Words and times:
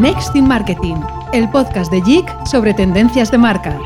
Next 0.00 0.34
in 0.34 0.48
Marketing, 0.48 0.96
el 1.32 1.50
podcast 1.50 1.92
de 1.92 2.00
JIC 2.00 2.46
sobre 2.46 2.72
tendencias 2.72 3.30
de 3.30 3.36
marca. 3.36 3.78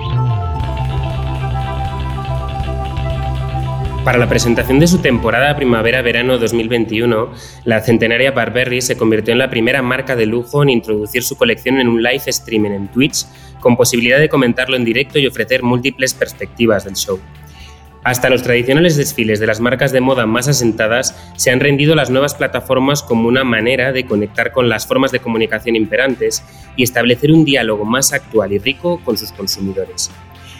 Para 4.04 4.18
la 4.18 4.28
presentación 4.28 4.78
de 4.78 4.86
su 4.86 4.98
temporada 4.98 5.56
primavera-verano 5.56 6.36
2021, 6.36 7.30
la 7.64 7.80
centenaria 7.80 8.32
Barberry 8.32 8.82
se 8.82 8.98
convirtió 8.98 9.32
en 9.32 9.38
la 9.38 9.48
primera 9.48 9.80
marca 9.80 10.14
de 10.14 10.26
lujo 10.26 10.62
en 10.62 10.68
introducir 10.68 11.22
su 11.22 11.36
colección 11.36 11.80
en 11.80 11.88
un 11.88 12.02
live 12.02 12.22
streaming 12.26 12.72
en 12.72 12.88
Twitch, 12.88 13.24
con 13.64 13.78
posibilidad 13.78 14.18
de 14.20 14.28
comentarlo 14.28 14.76
en 14.76 14.84
directo 14.84 15.18
y 15.18 15.26
ofrecer 15.26 15.62
múltiples 15.62 16.12
perspectivas 16.12 16.84
del 16.84 16.96
show. 16.96 17.18
Hasta 18.04 18.28
los 18.28 18.42
tradicionales 18.42 18.98
desfiles 18.98 19.40
de 19.40 19.46
las 19.46 19.60
marcas 19.60 19.90
de 19.90 20.02
moda 20.02 20.26
más 20.26 20.48
asentadas 20.48 21.16
se 21.36 21.50
han 21.50 21.60
rendido 21.60 21.94
las 21.94 22.10
nuevas 22.10 22.34
plataformas 22.34 23.02
como 23.02 23.26
una 23.26 23.42
manera 23.42 23.90
de 23.92 24.04
conectar 24.04 24.52
con 24.52 24.68
las 24.68 24.86
formas 24.86 25.12
de 25.12 25.20
comunicación 25.20 25.76
imperantes 25.76 26.44
y 26.76 26.82
establecer 26.82 27.32
un 27.32 27.46
diálogo 27.46 27.86
más 27.86 28.12
actual 28.12 28.52
y 28.52 28.58
rico 28.58 29.00
con 29.02 29.16
sus 29.16 29.32
consumidores. 29.32 30.10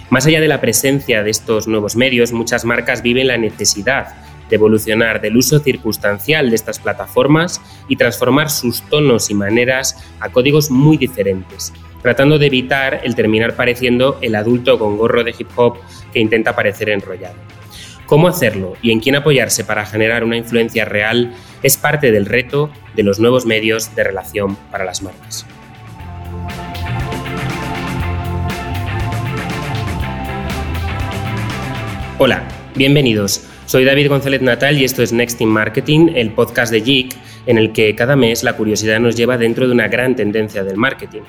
Más 0.09 0.25
allá 0.25 0.41
de 0.41 0.49
la 0.49 0.63
presencia 0.63 1.23
de 1.23 1.31
estos 1.31 1.69
nuevos 1.69 1.97
medios, 1.97 2.33
muchas 2.33 2.65
marcas 2.65 3.03
viven 3.03 3.27
la 3.27 3.37
necesidad 3.37 4.15
de 4.49 4.57
evolucionar 4.57 5.21
del 5.21 5.37
uso 5.37 5.59
circunstancial 5.59 6.49
de 6.49 6.57
estas 6.57 6.79
plataformas 6.79 7.61
y 7.87 7.97
transformar 7.97 8.49
sus 8.49 8.81
tonos 8.89 9.29
y 9.29 9.35
maneras 9.35 10.03
a 10.21 10.31
códigos 10.31 10.71
muy 10.71 10.97
diferentes, 10.97 11.71
tratando 12.05 12.39
de 12.39 12.49
evitar 12.49 13.01
el 13.03 13.15
terminar 13.15 13.57
pareciendo 13.57 14.19
el 14.21 14.35
adulto 14.35 14.79
con 14.79 14.99
gorro 14.99 15.25
de 15.25 15.35
hip 15.39 15.49
hop 15.57 15.79
que 16.13 16.21
intenta 16.21 16.55
parecer 16.55 16.91
enrollado. 16.91 17.37
Cómo 18.05 18.29
hacerlo 18.29 18.75
y 18.83 18.91
en 18.91 19.01
quién 19.01 19.17
apoyarse 19.17 19.65
para 19.65 19.87
generar 19.87 20.23
una 20.23 20.37
influencia 20.37 20.85
real 20.85 21.33
es 21.63 21.79
parte 21.79 22.13
del 22.13 22.27
reto 22.27 22.69
de 22.95 23.05
los 23.05 23.21
nuevos 23.21 23.47
medios 23.47 23.97
de 23.97 24.05
relación 24.05 24.55
para 24.71 24.85
las 24.85 25.01
marcas. 25.01 25.47
Hola, 32.19 32.47
bienvenidos. 32.75 33.49
Soy 33.65 33.87
David 33.87 34.11
González 34.11 34.43
Natal 34.43 34.79
y 34.79 34.85
esto 34.85 35.03
es 35.03 35.15
Next 35.15 35.41
in 35.41 35.49
Marketing, 35.49 36.11
el 36.15 36.33
podcast 36.33 36.71
de 36.71 36.83
JIC, 36.83 37.17
en 37.47 37.57
el 37.57 37.73
que 37.73 37.95
cada 37.95 38.15
mes 38.15 38.43
la 38.43 38.53
curiosidad 38.53 39.01
nos 39.01 39.17
lleva 39.17 39.39
dentro 39.39 39.67
de 39.67 39.73
una 39.73 39.89
gran 39.89 40.15
tendencia 40.15 40.63
del 40.65 40.77
marketing. 40.77 41.23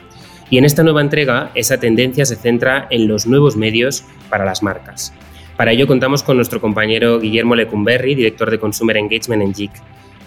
Y 0.49 0.57
en 0.57 0.65
esta 0.65 0.83
nueva 0.83 1.01
entrega, 1.01 1.51
esa 1.55 1.79
tendencia 1.79 2.25
se 2.25 2.35
centra 2.35 2.87
en 2.91 3.07
los 3.07 3.25
nuevos 3.25 3.57
medios 3.57 4.03
para 4.29 4.45
las 4.45 4.61
marcas. 4.61 5.11
Para 5.57 5.71
ello 5.71 5.87
contamos 5.87 6.21
con 6.21 6.35
nuestro 6.35 6.61
compañero 6.61 7.19
Guillermo 7.19 7.55
Lecumberri, 7.55 8.13
director 8.13 8.51
de 8.51 8.59
Consumer 8.59 8.97
Engagement 8.97 9.41
en 9.41 9.53
JIC. 9.53 9.71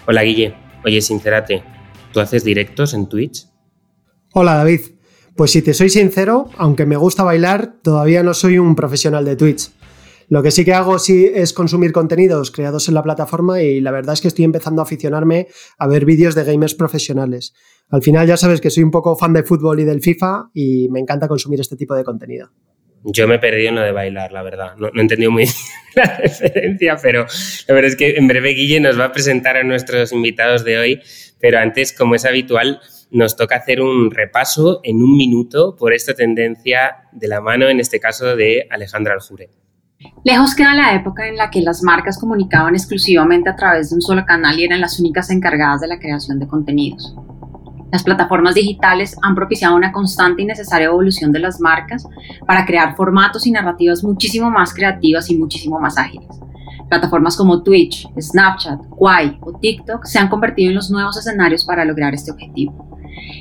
Hola 0.07 0.23
Guille, 0.23 0.55
oye, 0.83 1.01
sincérate, 1.01 1.63
¿tú 2.11 2.19
haces 2.19 2.43
directos 2.43 2.93
en 2.93 3.07
Twitch? 3.07 3.45
Hola 4.33 4.55
David, 4.55 4.81
pues 5.35 5.51
si 5.51 5.61
te 5.61 5.73
soy 5.73 5.89
sincero, 5.89 6.49
aunque 6.57 6.85
me 6.85 6.97
gusta 6.97 7.23
bailar, 7.23 7.75
todavía 7.81 8.23
no 8.23 8.33
soy 8.33 8.57
un 8.57 8.75
profesional 8.75 9.23
de 9.23 9.35
Twitch. 9.35 9.71
Lo 10.27 10.43
que 10.43 10.51
sí 10.51 10.65
que 10.65 10.73
hago 10.73 10.99
sí 10.99 11.29
es 11.33 11.53
consumir 11.53 11.91
contenidos 11.91 12.51
creados 12.51 12.87
en 12.87 12.93
la 12.93 13.03
plataforma 13.03 13.61
y 13.63 13.81
la 13.81 13.91
verdad 13.91 14.13
es 14.13 14.21
que 14.21 14.27
estoy 14.27 14.45
empezando 14.45 14.81
a 14.81 14.83
aficionarme 14.83 15.47
a 15.77 15.87
ver 15.87 16.05
vídeos 16.05 16.35
de 16.35 16.43
gamers 16.43 16.75
profesionales. 16.75 17.53
Al 17.91 18.03
final 18.03 18.27
ya 18.27 18.37
sabes 18.37 18.61
que 18.61 18.69
soy 18.69 18.83
un 18.83 18.91
poco 18.91 19.15
fan 19.15 19.33
de 19.33 19.43
fútbol 19.43 19.79
y 19.79 19.83
del 19.83 20.01
FIFA 20.01 20.51
y 20.53 20.89
me 20.89 20.99
encanta 20.99 21.27
consumir 21.27 21.59
este 21.59 21.75
tipo 21.75 21.95
de 21.95 22.03
contenido. 22.03 22.49
Yo 23.03 23.27
me 23.27 23.35
he 23.35 23.39
perdido 23.39 23.69
en 23.69 23.75
lo 23.75 23.81
de 23.81 23.91
bailar, 23.91 24.31
la 24.31 24.43
verdad. 24.43 24.75
No, 24.77 24.87
he 24.87 25.01
entendido 25.01 25.31
muy 25.31 25.43
bien 25.45 25.53
la 25.95 26.17
referencia, 26.17 26.97
pero 27.01 27.25
la 27.67 27.73
verdad 27.73 27.89
es 27.89 27.95
que 27.95 28.15
en 28.15 28.27
breve 28.27 28.49
Guille 28.49 28.79
nos 28.79 28.99
va 28.99 29.05
a 29.05 29.11
presentar 29.11 29.57
a 29.57 29.63
nuestros 29.63 30.11
invitados 30.11 30.63
de 30.63 30.77
hoy, 30.77 31.01
pero 31.39 31.59
antes, 31.59 31.93
como 31.93 32.15
es 32.15 32.25
habitual, 32.25 32.79
nos 33.11 33.35
toca 33.35 33.55
hacer 33.55 33.81
un 33.81 34.11
repaso 34.11 34.81
en 34.83 35.01
un 35.01 35.17
minuto 35.17 35.75
por 35.75 35.93
esta 35.93 36.13
tendencia 36.13 37.07
de 37.11 37.27
la 37.27 37.41
mano, 37.41 37.69
en 37.69 37.79
este 37.79 37.99
caso, 37.99 38.35
de 38.35 38.67
Alejandra 38.69 39.13
Aljure. 39.13 39.49
Lejos 40.23 40.55
queda 40.55 40.75
la 40.75 40.93
época 40.93 41.27
en 41.27 41.37
la 41.37 41.49
que 41.49 41.61
las 41.61 41.81
marcas 41.81 42.19
comunicaban 42.19 42.75
exclusivamente 42.75 43.49
a 43.49 43.55
través 43.55 43.89
de 43.89 43.95
un 43.95 44.01
solo 44.01 44.25
canal 44.25 44.59
y 44.59 44.65
eran 44.65 44.79
las 44.79 44.99
únicas 44.99 45.29
encargadas 45.29 45.81
de 45.81 45.87
la 45.87 45.99
creación 45.99 46.39
de 46.39 46.47
contenidos. 46.47 47.15
Las 47.91 48.03
plataformas 48.03 48.55
digitales 48.55 49.17
han 49.21 49.33
propiciado 49.33 49.75
una 49.75 49.91
constante 49.91 50.43
y 50.43 50.45
necesaria 50.45 50.87
evolución 50.87 51.31
de 51.31 51.39
las 51.39 51.59
marcas 51.59 52.05
para 52.45 52.65
crear 52.65 52.95
formatos 52.95 53.47
y 53.47 53.51
narrativas 53.51 54.03
muchísimo 54.03 54.51
más 54.51 54.73
creativas 54.73 55.29
y 55.29 55.37
muchísimo 55.37 55.79
más 55.79 55.97
ágiles. 55.97 56.27
Plataformas 56.87 57.35
como 57.35 57.63
Twitch, 57.63 58.07
Snapchat, 58.19 58.79
Kwai 58.89 59.37
o 59.41 59.53
TikTok 59.53 60.05
se 60.05 60.19
han 60.19 60.27
convertido 60.27 60.69
en 60.69 60.75
los 60.75 60.91
nuevos 60.91 61.17
escenarios 61.17 61.65
para 61.65 61.85
lograr 61.85 62.13
este 62.13 62.31
objetivo. 62.31 62.89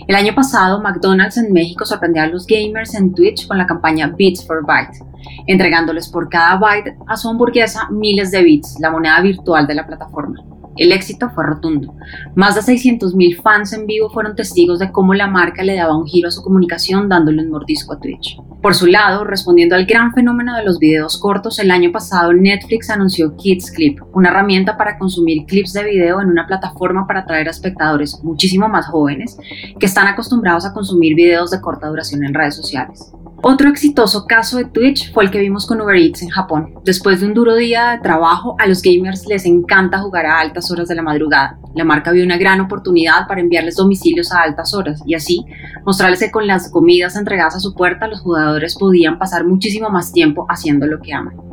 El 0.06 0.16
año 0.16 0.34
pasado, 0.34 0.80
McDonald's 0.80 1.36
en 1.36 1.52
México 1.52 1.84
sorprendió 1.84 2.22
a 2.22 2.26
los 2.26 2.46
gamers 2.46 2.94
en 2.94 3.14
Twitch 3.14 3.46
con 3.46 3.58
la 3.58 3.66
campaña 3.66 4.08
Bits 4.08 4.46
for 4.46 4.64
Byte, 4.66 5.04
entregándoles 5.46 6.08
por 6.08 6.28
cada 6.28 6.56
byte 6.56 6.96
a 7.06 7.16
su 7.16 7.28
hamburguesa 7.28 7.88
miles 7.90 8.30
de 8.30 8.42
bits, 8.42 8.78
la 8.80 8.90
moneda 8.90 9.20
virtual 9.20 9.66
de 9.66 9.74
la 9.74 9.86
plataforma. 9.86 10.42
El 10.78 10.92
éxito 10.92 11.28
fue 11.30 11.44
rotundo. 11.44 11.94
Más 12.34 12.54
de 12.54 12.60
600.000 12.60 13.42
fans 13.42 13.72
en 13.72 13.86
vivo 13.86 14.08
fueron 14.10 14.36
testigos 14.36 14.78
de 14.78 14.92
cómo 14.92 15.12
la 15.12 15.26
marca 15.26 15.64
le 15.64 15.74
daba 15.74 15.98
un 15.98 16.06
giro 16.06 16.28
a 16.28 16.30
su 16.30 16.42
comunicación 16.42 17.08
dándole 17.08 17.42
un 17.42 17.50
mordisco 17.50 17.94
a 17.94 18.00
Twitch. 18.00 18.38
Por 18.62 18.74
su 18.74 18.86
lado, 18.86 19.24
respondiendo 19.24 19.74
al 19.74 19.86
gran 19.86 20.12
fenómeno 20.12 20.56
de 20.56 20.64
los 20.64 20.78
videos 20.78 21.18
cortos, 21.18 21.58
el 21.58 21.70
año 21.70 21.92
pasado 21.92 22.32
Netflix 22.32 22.90
anunció 22.90 23.36
Kids 23.36 23.70
Clip, 23.70 24.00
una 24.12 24.30
herramienta 24.30 24.76
para 24.76 24.98
consumir 24.98 25.44
clips 25.46 25.72
de 25.72 25.84
video 25.84 26.20
en 26.20 26.28
una 26.28 26.46
plataforma 26.46 27.06
para 27.06 27.20
atraer 27.20 27.48
a 27.48 27.52
espectadores 27.52 28.18
muchísimo 28.22 28.68
más 28.68 28.86
jóvenes 28.86 29.36
que 29.78 29.86
están 29.86 30.06
acostumbrados 30.06 30.64
a 30.64 30.72
consumir 30.72 31.14
videos 31.14 31.50
de 31.50 31.60
corta 31.60 31.88
duración 31.88 32.24
en 32.24 32.34
redes 32.34 32.56
sociales. 32.56 33.12
Otro 33.40 33.68
exitoso 33.68 34.26
caso 34.26 34.56
de 34.58 34.64
Twitch 34.64 35.12
fue 35.12 35.24
el 35.24 35.30
que 35.30 35.38
vimos 35.38 35.64
con 35.64 35.80
Uber 35.80 35.94
Eats 35.94 36.22
en 36.22 36.28
Japón. 36.28 36.74
Después 36.84 37.20
de 37.20 37.26
un 37.26 37.34
duro 37.34 37.54
día 37.54 37.92
de 37.92 37.98
trabajo, 37.98 38.56
a 38.58 38.66
los 38.66 38.82
gamers 38.82 39.26
les 39.28 39.46
encanta 39.46 40.00
jugar 40.00 40.26
a 40.26 40.40
altas 40.40 40.72
horas 40.72 40.88
de 40.88 40.96
la 40.96 41.02
madrugada. 41.02 41.56
La 41.76 41.84
marca 41.84 42.10
vio 42.10 42.24
una 42.24 42.36
gran 42.36 42.60
oportunidad 42.60 43.28
para 43.28 43.40
enviarles 43.40 43.76
domicilios 43.76 44.32
a 44.32 44.42
altas 44.42 44.74
horas 44.74 45.02
y 45.06 45.14
así 45.14 45.46
mostrarles 45.86 46.18
que 46.18 46.32
con 46.32 46.48
las 46.48 46.68
comidas 46.68 47.14
entregadas 47.14 47.54
a 47.54 47.60
su 47.60 47.74
puerta 47.74 48.08
los 48.08 48.20
jugadores 48.22 48.76
podían 48.76 49.20
pasar 49.20 49.46
muchísimo 49.46 49.88
más 49.88 50.12
tiempo 50.12 50.44
haciendo 50.48 50.86
lo 50.86 51.00
que 51.00 51.14
aman. 51.14 51.47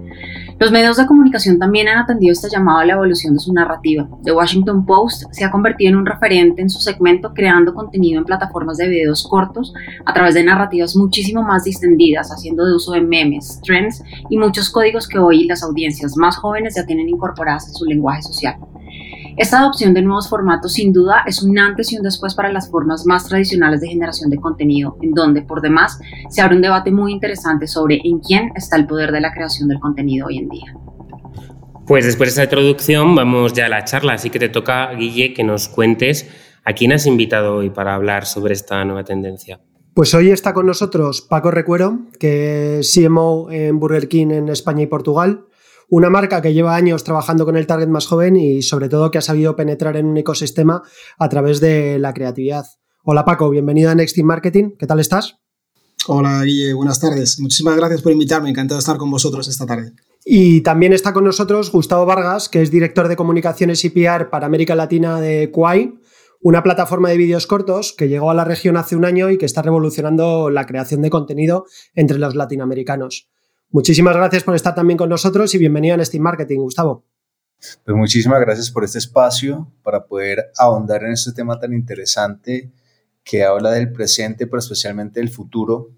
Los 0.58 0.72
medios 0.72 0.96
de 0.96 1.06
comunicación 1.06 1.60
también 1.60 1.90
han 1.90 1.98
atendido 1.98 2.32
esta 2.32 2.48
llamada 2.48 2.82
a 2.82 2.86
la 2.86 2.94
evolución 2.94 3.34
de 3.34 3.42
su 3.42 3.52
narrativa. 3.52 4.08
The 4.24 4.32
Washington 4.32 4.86
Post 4.86 5.24
se 5.32 5.44
ha 5.44 5.52
convertido 5.52 5.90
en 5.90 5.98
un 5.98 6.06
referente 6.06 6.62
en 6.62 6.70
su 6.70 6.80
segmento 6.80 7.34
creando 7.34 7.74
contenido 7.74 8.20
en 8.20 8.26
plataformas 8.26 8.78
de 8.78 8.88
videos 8.88 9.28
cortos 9.28 9.74
a 10.06 10.14
través 10.14 10.34
de 10.34 10.46
narrativas 10.46 10.96
muchísimo 10.96 11.44
más 11.44 11.66
distendidas, 11.66 12.32
haciendo 12.32 12.64
uso 12.74 12.94
de 12.94 13.02
memes, 13.02 13.60
trends 13.66 14.02
y 14.30 14.38
muchos 14.38 14.70
códigos 14.70 15.10
que 15.10 15.20
hoy 15.20 15.44
las 15.44 15.62
audiencias 15.62 16.16
más 16.16 16.38
jóvenes 16.38 16.76
ya 16.76 16.86
tienen 16.86 17.10
incorporadas 17.10 17.68
en 17.68 17.74
su 17.74 17.84
lenguaje 17.84 18.22
social. 18.22 18.56
Esta 19.38 19.59
adopción 19.59 19.94
de 19.94 20.01
nuevos 20.01 20.29
formatos 20.29 20.73
sin 20.73 20.94
duda 20.94 21.23
es 21.28 21.44
un 21.44 21.59
antes 21.59 21.91
y 21.91 21.97
un 21.97 22.03
después 22.03 22.34
para 22.35 22.53
las 22.53 22.72
formas 22.72 23.06
más 23.06 23.28
tradicionales 23.28 23.81
de 23.81 23.90
generación 23.90 24.29
de 24.29 24.38
contenido, 24.38 24.97
en 25.01 25.13
donde 25.13 25.41
por 25.41 25.59
demás 25.59 26.00
se 26.29 26.41
abre 26.41 26.56
un 26.56 26.62
debate 26.62 26.90
muy 26.90 27.12
interesante 27.12 27.68
sobre 27.68 28.00
en 28.06 28.19
quién 28.19 28.51
está 28.56 28.78
el 28.78 28.88
poder 28.88 29.12
de 29.12 29.19
la 29.19 29.34
creación 29.34 29.68
del 29.68 29.81
contenido 29.81 30.28
hoy 30.28 30.38
en 30.38 30.47
día. 30.47 30.74
Pues 31.85 32.06
después 32.06 32.29
de 32.29 32.44
esta 32.44 32.44
introducción 32.45 33.13
vamos 33.13 33.51
ya 33.51 33.66
a 33.66 33.69
la 33.69 33.84
charla, 33.84 34.13
así 34.13 34.29
que 34.29 34.40
te 34.40 34.47
toca, 34.47 34.90
Guille, 34.94 35.34
que 35.34 35.44
nos 35.44 35.68
cuentes 35.68 36.29
a 36.63 36.72
quién 36.72 36.94
has 36.94 37.06
invitado 37.06 37.57
hoy 37.57 37.69
para 37.69 37.94
hablar 37.94 38.25
sobre 38.25 38.53
esta 38.53 38.85
nueva 38.85 39.03
tendencia. 39.03 39.59
Pues 39.94 40.13
hoy 40.13 40.31
está 40.31 40.53
con 40.53 40.66
nosotros 40.66 41.22
Paco 41.22 41.51
Recuero, 41.51 42.00
que 42.19 42.79
es 42.79 42.94
CMO 42.94 43.51
en 43.51 43.80
Burger 43.80 44.07
King 44.07 44.27
en 44.31 44.48
España 44.48 44.83
y 44.83 44.88
Portugal. 44.88 45.45
Una 45.90 46.10
marca 46.10 46.42
que 46.42 46.54
lleva 46.54 46.76
años 46.76 47.04
trabajando 47.04 47.46
con 47.46 47.58
el 47.58 47.68
target 47.68 47.88
más 47.88 48.08
joven 48.08 48.36
y 48.36 48.64
sobre 48.64 48.90
todo 48.90 49.12
que 49.12 49.20
ha 49.20 49.22
sabido 49.22 49.56
penetrar 49.56 49.98
en 49.98 50.08
un 50.08 50.18
ecosistema 50.18 50.82
a 51.20 51.30
través 51.30 51.60
de 51.60 52.00
la 52.00 52.14
creatividad. 52.14 52.66
Hola 53.04 53.24
Paco, 53.24 53.52
bienvenido 53.52 53.92
a 53.92 53.96
Next 53.96 54.16
Team 54.16 54.26
Marketing. 54.26 54.72
¿Qué 54.80 54.88
tal 54.88 55.00
estás? 55.00 55.38
Hola 56.08 56.42
Guille, 56.44 56.74
buenas 56.74 57.00
tardes. 57.00 57.40
Muchísimas 57.40 57.76
gracias 57.78 58.02
por 58.02 58.12
invitarme. 58.12 58.50
Encantado 58.50 58.78
de 58.78 58.80
estar 58.80 58.98
con 58.98 59.12
vosotros 59.12 59.48
esta 59.48 59.68
tarde. 59.68 59.94
Y 60.26 60.62
también 60.62 60.92
está 60.92 61.14
con 61.14 61.24
nosotros 61.24 61.72
Gustavo 61.72 62.08
Vargas, 62.08 62.50
que 62.50 62.64
es 62.64 62.72
director 62.72 63.08
de 63.08 63.16
comunicaciones 63.16 63.86
y 63.86 63.92
PR 63.92 64.32
para 64.32 64.48
América 64.48 64.74
Latina 64.74 65.22
de 65.22 65.52
Quai, 65.52 66.00
una 66.42 66.64
plataforma 66.64 67.10
de 67.10 67.18
vídeos 67.18 67.46
cortos 67.46 67.94
que 67.96 68.08
llegó 68.08 68.32
a 68.32 68.34
la 68.34 68.44
región 68.44 68.76
hace 68.76 68.96
un 68.96 69.06
año 69.06 69.30
y 69.30 69.38
que 69.38 69.46
está 69.46 69.62
revolucionando 69.62 70.50
la 70.50 70.66
creación 70.66 71.04
de 71.04 71.12
contenido 71.12 71.66
entre 71.94 72.18
los 72.18 72.34
latinoamericanos. 72.34 73.30
Muchísimas 73.75 74.16
gracias 74.16 74.42
por 74.42 74.56
estar 74.56 74.74
también 74.74 74.95
con 74.95 75.10
nosotros 75.10 75.54
y 75.54 75.57
bienvenido 75.57 75.98
a 75.98 76.06
Steam 76.06 76.24
Marketing, 76.24 76.60
Gustavo. 76.60 77.04
Pues 77.83 77.98
muchísimas 77.98 78.39
gracias 78.39 78.72
por 78.72 78.86
este 78.86 79.00
espacio 79.00 79.69
para 79.83 80.06
poder 80.06 80.45
ahondar 80.57 81.04
en 81.04 81.12
este 81.12 81.33
tema 81.33 81.60
tan 81.60 81.74
interesante 81.74 82.72
que 83.22 83.44
habla 83.44 83.72
del 83.72 83.92
presente, 83.92 84.48
pero 84.48 84.60
especialmente 84.60 85.19
del 85.19 85.27
futuro 85.27 85.89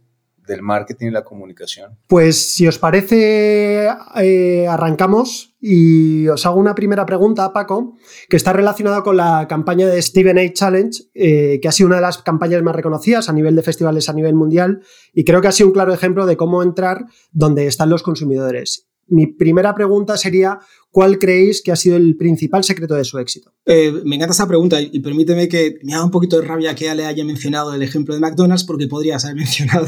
del 0.48 0.64
marketing 0.64 1.08
y 1.08 1.12
la 1.12 1.24
comunicación? 1.24 1.96
Pues 2.08 2.50
si 2.50 2.66
os 2.68 2.80
parece, 2.80 3.90
eh, 4.16 4.68
arrancamos 4.68 5.56
y 5.70 6.30
os 6.30 6.46
hago 6.46 6.62
una 6.62 6.74
primera 6.74 7.06
pregunta, 7.06 7.52
Paco, 7.52 7.98
que 8.30 8.38
está 8.38 8.54
relacionada 8.54 9.04
con 9.04 9.18
la 9.18 9.48
campaña 9.50 9.86
de 9.86 10.02
Steven 10.02 10.38
A. 10.38 10.54
Challenge, 10.54 11.04
eh, 11.14 11.60
que 11.62 11.68
ha 11.68 11.74
sido 11.74 11.88
una 11.88 11.98
de 11.98 12.04
las 12.04 12.20
campañas 12.20 12.64
más 12.64 12.74
reconocidas 12.74 13.28
a 13.28 13.34
nivel 13.34 13.54
de 13.54 13.64
festivales 13.64 14.08
a 14.08 14.14
nivel 14.14 14.34
mundial 14.34 14.82
y 15.14 15.26
creo 15.26 15.42
que 15.42 15.50
ha 15.50 15.52
sido 15.52 15.68
un 15.68 15.74
claro 15.74 15.94
ejemplo 15.94 16.26
de 16.26 16.38
cómo 16.38 16.64
entrar 16.64 17.08
donde 17.34 17.68
están 17.68 17.90
los 17.90 18.02
consumidores. 18.02 18.87
Mi 19.10 19.28
primera 19.28 19.74
pregunta 19.74 20.18
sería, 20.18 20.60
¿cuál 20.92 21.18
creéis 21.18 21.62
que 21.62 21.72
ha 21.72 21.76
sido 21.76 21.96
el 21.96 22.18
principal 22.18 22.64
secreto 22.64 22.96
de 22.96 23.04
su 23.04 23.18
éxito? 23.20 23.54
Eh, 23.66 23.92
me 24.04 24.16
encanta 24.16 24.34
esta 24.34 24.48
pregunta 24.48 24.82
y 24.82 25.00
permíteme 25.00 25.48
que 25.48 25.80
me 25.84 25.94
haga 25.94 26.04
un 26.04 26.12
poquito 26.12 26.40
de 26.40 26.48
rabia 26.48 26.76
que 26.76 26.86
ya 26.86 26.96
le 26.96 27.06
haya 27.06 27.24
mencionado 27.24 27.74
el 27.74 27.82
ejemplo 27.82 28.14
de 28.14 28.20
McDonald's 28.20 28.64
porque 28.66 28.88
podrías 28.88 29.24
haber 29.26 29.36
mencionado 29.38 29.88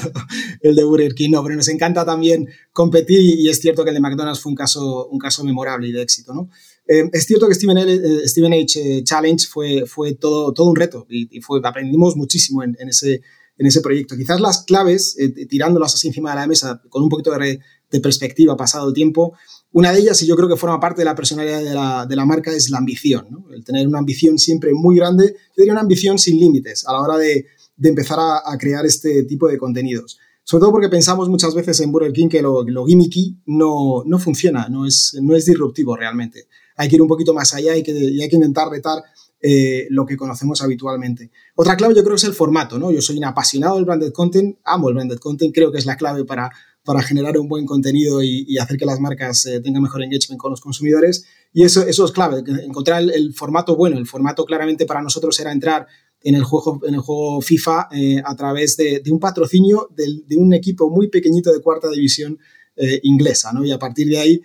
el 0.62 0.76
de 0.76 0.84
Burger 0.84 1.14
King. 1.14 1.32
No, 1.32 1.44
pero 1.44 1.56
nos 1.56 1.68
encanta 1.68 2.06
también 2.06 2.48
competir 2.72 3.20
y 3.20 3.50
es 3.50 3.60
cierto 3.60 3.84
que 3.84 3.90
el 3.90 3.96
de 3.96 4.02
McDonald's 4.02 4.40
fue 4.40 4.52
un 4.52 4.56
caso, 4.56 5.08
un 5.08 5.20
caso 5.20 5.44
memorable 5.44 5.88
y 5.88 5.92
de 5.92 6.02
éxito. 6.02 6.34
¿no? 6.34 6.50
Eh, 6.88 7.10
es 7.14 7.26
cierto 7.26 7.48
que 7.48 7.56
Steven, 7.56 7.78
L, 7.78 8.28
Steven 8.28 8.54
H. 8.54 9.04
Challenge 9.04 9.48
fue, 9.48 9.86
fue 9.86 10.16
todo, 10.16 10.54
todo 10.54 10.70
un 10.70 10.76
reto 10.76 11.06
y, 11.10 11.30
aprendimos 11.64 12.16
muchísimo 12.16 12.64
en, 12.64 12.76
ese, 12.88 13.22
en 13.58 13.66
ese 13.68 13.82
proyecto. 13.82 14.16
Quizás 14.16 14.40
las 14.40 14.64
claves, 14.64 15.16
eh, 15.20 15.46
tirándolas 15.46 15.94
así 15.94 16.08
encima 16.08 16.32
de 16.32 16.38
la 16.38 16.48
mesa 16.48 16.82
con 16.90 17.04
un 17.04 17.10
poquito 17.10 17.32
de, 17.38 17.60
de 17.92 18.00
perspectiva 18.00 18.56
pasado 18.56 18.88
el 18.90 18.94
tiempo. 18.94 19.34
Una 19.72 19.92
de 19.92 20.00
ellas, 20.00 20.22
y 20.22 20.28
yo 20.28 20.36
creo 20.36 20.50
que 20.50 20.56
forma 20.56 20.80
parte 20.80 21.02
de 21.02 21.06
la 21.06 21.16
personalidad 21.16 21.64
de 21.64 21.74
la, 21.74 22.06
de 22.06 22.16
la 22.16 22.26
marca, 22.26 22.52
es 22.52 22.70
la 22.70 22.78
ambición. 22.78 23.28
¿no? 23.30 23.46
El 23.52 23.64
tener 23.64 23.88
una 23.88 24.00
ambición 24.00 24.38
siempre 24.38 24.74
muy 24.74 24.96
grande. 24.96 25.36
Yo 25.56 25.72
una 25.72 25.82
ambición 25.82 26.18
sin 26.18 26.40
límites 26.40 26.88
a 26.88 26.94
la 26.94 27.02
hora 27.02 27.18
de, 27.18 27.46
de 27.76 27.90
empezar 27.90 28.20
a, 28.20 28.42
a, 28.46 28.58
crear 28.58 28.86
este 28.86 29.24
tipo 29.24 29.48
de 29.48 29.58
contenidos. 29.58 30.20
Sobre 30.50 30.62
todo 30.62 30.72
porque 30.72 30.90
pensamos 30.90 31.30
muchas 31.30 31.54
veces 31.54 31.80
en 31.82 31.92
Burger 31.92 32.12
King 32.12 32.28
que 32.28 32.42
lo, 32.42 32.66
gimmicky 32.86 33.38
no, 33.46 34.04
no 34.06 34.18
funciona, 34.18 34.68
no 34.68 34.88
es, 34.88 35.16
no 35.22 35.36
es 35.36 35.46
disruptivo 35.46 35.96
realmente. 35.96 36.48
Hay 36.76 36.90
que 36.90 36.96
ir 36.96 37.02
un 37.04 37.08
poquito 37.08 37.36
más 37.36 37.54
allá 37.54 37.76
y, 37.76 37.84
que, 37.84 37.92
y 37.92 38.20
hay 38.20 38.28
que 38.28 38.36
intentar 38.36 38.68
retar 38.68 39.04
eh, 39.42 39.86
lo 39.92 40.08
que 40.08 40.18
conocemos 40.18 40.62
habitualmente. 40.64 41.30
Otra 41.54 41.78
clave 41.78 41.94
yo 41.94 42.04
creo 42.04 42.16
es 42.16 42.24
el 42.24 42.34
formato, 42.34 42.80
¿no? 42.80 42.90
Yo 42.92 43.00
soy 43.00 43.20
un 43.20 43.26
apasionado 43.26 43.76
del 43.76 43.86
branded 43.86 44.12
content, 44.12 44.58
amo 44.64 44.90
el 44.90 44.96
branded 44.96 45.20
content, 45.20 45.54
creo 45.54 45.72
que 45.72 45.78
es 45.78 45.86
la 45.86 45.96
clave 45.96 46.26
para 46.26 46.50
para 46.90 47.04
generar 47.04 47.38
un 47.38 47.48
buen 47.48 47.68
contenido 47.68 48.24
y, 48.24 48.58
hacer 48.58 48.76
que 48.76 48.84
las 48.84 49.00
marcas 49.00 49.46
eh, 49.46 49.62
tengan 49.62 49.84
mejor 49.84 50.02
engagement 50.02 50.42
con 50.42 50.50
los 50.50 50.60
consumidores. 50.60 51.24
Y 51.54 51.62
eso, 51.62 51.86
eso 51.86 52.04
es 52.04 52.12
clave, 52.12 52.42
encontrar 52.64 53.04
el, 53.04 53.32
formato 53.36 53.76
bueno. 53.76 54.00
El 54.00 54.08
formato 54.08 54.44
claramente 54.44 54.88
para 54.88 55.00
nosotros 55.00 55.40
era 55.40 55.52
entrar 55.52 55.86
en 56.24 56.34
el 56.34 56.44
juego, 56.44 56.82
en 56.88 56.96
el 56.96 57.02
juego 57.02 57.42
FIFA 57.42 57.90
eh, 57.92 58.24
a 58.26 58.36
través 58.36 58.76
de, 58.76 59.04
un 59.12 59.20
patrocinio 59.20 59.92
de, 59.96 60.36
un 60.36 60.52
equipo 60.52 60.90
muy 60.90 61.10
pequeñito 61.10 61.54
de 61.54 61.62
cuarta 61.62 61.92
división 61.92 62.40
eh, 62.76 63.00
inglesa. 63.04 63.54
¿no? 63.54 63.64
Y 63.64 63.72
a 63.72 63.78
partir 63.78 64.08
de 64.08 64.18
ahí 64.18 64.42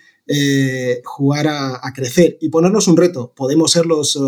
jugar 1.03 1.47
a, 1.49 1.77
a, 1.77 1.95
crecer 1.95 2.37
y 2.43 2.51
ponernos 2.51 2.87
un 2.89 2.99
reto. 2.99 3.33
Podemos 3.35 3.73
ser 3.73 3.87
los 3.87 4.19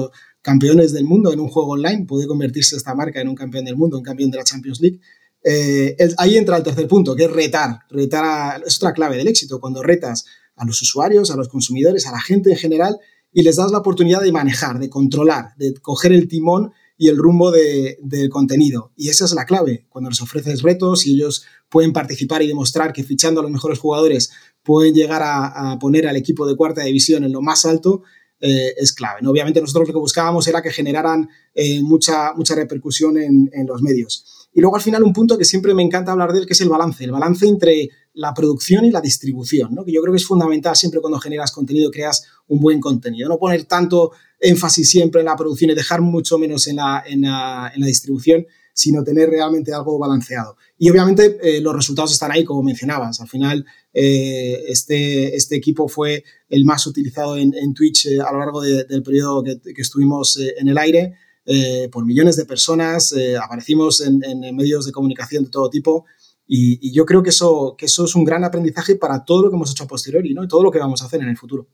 campeones 0.41 0.95
del 0.95 1.05
mundo 1.05 1.35
en 1.35 1.41
un 1.41 1.49
juego 1.49 1.73
online, 1.73 2.07
puede 2.07 2.27
convertirse 2.27 2.77
esta 2.77 2.95
marca 2.95 3.21
en 3.21 3.29
un 3.29 3.35
campeón 3.35 3.67
del 3.67 3.77
mundo, 3.77 3.99
un 3.99 4.05
campeón 4.05 4.31
de 4.31 4.39
la 4.39 4.45
Champions 4.45 4.81
League 4.81 5.01
eh, 5.49 5.97
ahí 6.19 6.37
entra 6.37 6.57
el 6.57 6.65
tercer 6.65 6.89
punto, 6.89 7.15
que 7.15 7.27
es 7.27 7.31
retar. 7.31 7.79
Retar 7.89 8.65
es 8.67 8.77
otra 8.79 8.93
clave 8.93 9.17
del 9.17 9.29
éxito, 9.29 9.61
cuando 9.61 9.81
retas 9.81 10.25
a 10.57 10.65
los 10.65 10.83
usuarios, 10.83 11.31
a 11.31 11.37
los 11.37 11.49
consumidores, 11.49 12.09
a 12.09 12.11
la 12.11 12.21
gente 12.21 12.51
en 12.51 12.57
general, 12.57 12.99
y 13.33 13.43
les 13.43 13.55
das 13.55 13.71
la 13.71 13.79
oportunidad 13.79 14.23
de 14.23 14.33
manejar, 14.33 14.81
de 14.81 14.91
controlar, 14.91 15.55
de 15.57 15.75
coger 15.75 16.13
el 16.13 16.27
timón 16.27 16.73
y 16.99 17.09
el 17.11 17.17
rumbo 17.17 17.53
del 17.53 18.29
contenido. 18.29 18.91
Y 18.97 19.09
esa 19.11 19.25
es 19.25 19.35
la 19.35 19.45
clave, 19.45 19.87
cuando 19.89 20.11
les 20.11 20.21
ofreces 20.21 20.63
retos 20.63 21.07
y 21.07 21.15
ellos 21.15 21.45
pueden 21.69 21.93
participar 21.93 22.43
y 22.43 22.49
demostrar 22.49 22.93
que 22.93 23.05
fichando 23.05 23.39
a 23.39 23.45
los 23.45 23.53
mejores 23.53 23.79
jugadores 23.79 24.33
pueden 24.65 24.95
llegar 24.95 25.23
a, 25.25 25.79
poner 25.79 26.09
al 26.09 26.17
equipo 26.17 26.45
de 26.49 26.57
cuarta 26.57 26.83
división 26.83 27.23
en 27.23 27.31
lo 27.31 27.41
más 27.41 27.65
alto, 27.67 28.03
eh, 28.41 28.75
es 28.79 28.93
clave. 28.93 29.21
Obviamente 29.25 29.61
nosotros 29.61 29.87
lo 29.87 29.95
que 29.95 30.01
buscábamos 30.01 30.49
era 30.49 30.61
que 30.61 30.73
generaran 30.73 31.29
eh, 31.55 31.81
mucha, 31.83 32.33
mucha 32.35 32.57
repercusión 32.57 33.17
en 33.17 33.67
los 33.67 33.81
medios. 33.81 34.25
Y 34.57 34.63
luego 34.63 34.77
al 34.77 34.83
final 34.83 35.03
un 35.03 35.13
punto 35.13 35.37
que 35.37 35.45
siempre 35.45 35.75
me 35.75 35.83
encanta 35.83 36.13
hablar 36.13 36.33
de 36.33 36.39
él, 36.39 36.47
que 36.47 36.55
es 36.55 36.61
el 36.63 36.71
balance, 36.71 37.05
el 37.05 37.13
balance 37.13 37.47
entre 37.47 37.91
la 38.15 38.33
producción 38.33 38.87
y 38.87 38.91
la 38.91 39.03
distribución, 39.03 39.75
¿no? 39.75 39.85
que 39.85 39.93
yo 39.93 40.01
creo 40.01 40.15
que 40.15 40.17
es 40.17 40.25
fundamental 40.25 40.75
siempre 40.75 41.03
cuando 41.03 41.21
generas 41.21 41.53
contenido, 41.53 41.91
creas 41.91 42.25
un 42.49 42.59
buen 42.59 42.81
contenido. 42.81 43.29
No 43.29 43.39
poner 43.39 43.65
tanto 43.65 44.13
énfasis 44.41 44.89
siempre 44.89 45.21
en 45.21 45.27
la 45.27 45.37
producción 45.37 45.73
y 45.73 45.75
dejar 45.75 46.01
mucho 46.01 46.39
menos 46.39 46.67
en 46.69 46.77
la, 46.77 47.05
en 47.07 47.21
la, 47.21 47.71
en 47.75 47.83
la 47.83 47.87
distribución, 47.87 48.47
sino 48.73 49.05
tener 49.05 49.29
realmente 49.29 49.75
algo 49.75 49.99
balanceado. 49.99 50.57
Y 50.79 50.89
obviamente 50.89 51.37
eh, 51.43 51.61
los 51.61 51.77
resultados 51.77 52.13
están 52.13 52.33
ahí, 52.33 52.43
como 52.43 52.63
mencionabas. 52.63 53.21
Al 53.21 53.29
final, 53.29 53.67
eh, 53.93 54.65
este, 54.69 55.37
este 55.37 55.55
equipo 55.55 55.87
fue 55.87 56.25
el 56.49 56.65
más 56.65 56.87
utilizado 56.87 57.37
en, 57.37 57.53
Twitch 57.75 58.07
eh, 58.07 58.21
a 58.27 58.33
lo 58.33 58.39
largo 58.39 58.63
de, 58.63 58.85
del 58.85 59.03
periodo 59.03 59.45
que 59.45 59.83
estuvimos 59.83 60.39
en 60.39 60.69
el 60.69 60.79
aire. 60.79 61.15
Eh, 61.47 61.89
por 61.93 62.05
millones 62.05 62.37
de 62.37 62.45
personas, 62.45 63.13
eh, 63.13 63.37
aparecimos 63.37 64.01
en, 64.01 64.19
medios 64.57 64.85
de 64.85 64.93
comunicación 64.93 65.45
de 65.45 65.51
todo 65.51 65.71
tipo 65.71 66.05
y, 66.47 66.93
yo 66.93 67.05
creo 67.07 67.23
que 67.23 67.31
eso, 67.31 67.77
que 67.79 67.87
eso 67.87 68.05
es 68.05 68.15
un 68.17 68.25
gran 68.25 68.45
aprendizaje 68.45 68.97
para 68.97 69.25
todo 69.25 69.43
lo 69.43 69.51
que 69.51 69.57
hemos 69.57 69.71
hecho 69.71 69.85
a 69.85 69.87
posteriori 69.89 70.35
¿no? 70.35 70.45
y 70.45 70.49
todo 70.49 70.63
lo 70.63 70.71
que 70.71 70.79
vamos 70.79 71.03
a 71.03 71.07
hacer 71.07 71.21
en 71.23 71.29
el 71.29 71.37
futuro. 71.37 71.69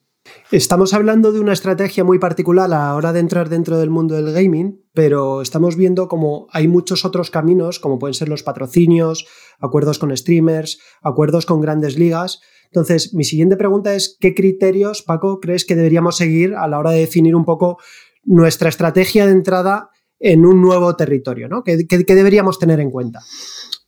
Estamos 0.51 0.95
hablando 0.95 1.33
de 1.33 1.41
una 1.41 1.53
estrategia 1.53 2.05
muy 2.05 2.19
particular 2.19 2.67
a 2.67 2.69
la 2.69 2.95
hora 2.95 3.13
de 3.13 3.21
entrar 3.21 3.49
dentro 3.49 3.79
del 3.79 3.91
mundo 3.91 4.15
del 4.15 4.33
gaming, 4.33 4.85
pero 4.93 5.43
estamos 5.43 5.77
viendo 5.77 6.07
como 6.07 6.47
hay 6.53 6.69
muchos 6.69 7.05
otros 7.05 7.31
caminos, 7.31 7.81
como 7.81 7.99
pueden 7.99 8.15
ser 8.15 8.29
los 8.29 8.43
patrocinios, 8.43 9.27
acuerdos 9.59 9.99
con 9.99 10.17
streamers, 10.17 10.79
acuerdos 11.03 11.47
con 11.47 11.61
grandes 11.61 11.99
ligas. 11.99 12.41
Entonces, 12.67 13.13
mi 13.15 13.25
siguiente 13.25 13.57
pregunta 13.57 13.95
es, 13.95 14.17
¿qué 14.21 14.35
criterios, 14.35 15.03
Paco, 15.03 15.41
crees 15.41 15.65
que 15.65 15.75
deberíamos 15.75 16.17
seguir 16.17 16.55
a 16.55 16.69
la 16.69 16.79
hora 16.79 16.93
de 16.93 17.01
definir 17.01 17.35
un 17.35 17.45
poco 17.45 17.79
nuestra 18.25 18.69
estrategia 18.69 19.27
de 19.27 19.33
entrada 19.33 19.91
en 20.19 20.47
un 20.47 20.63
nuevo 20.63 20.95
territorio, 20.95 21.49
¿no? 21.49 21.65
¿Qué, 21.65 21.77
deberíamos 21.89 22.59
tener 22.59 22.79
en 22.79 22.91
cuenta? 22.91 23.21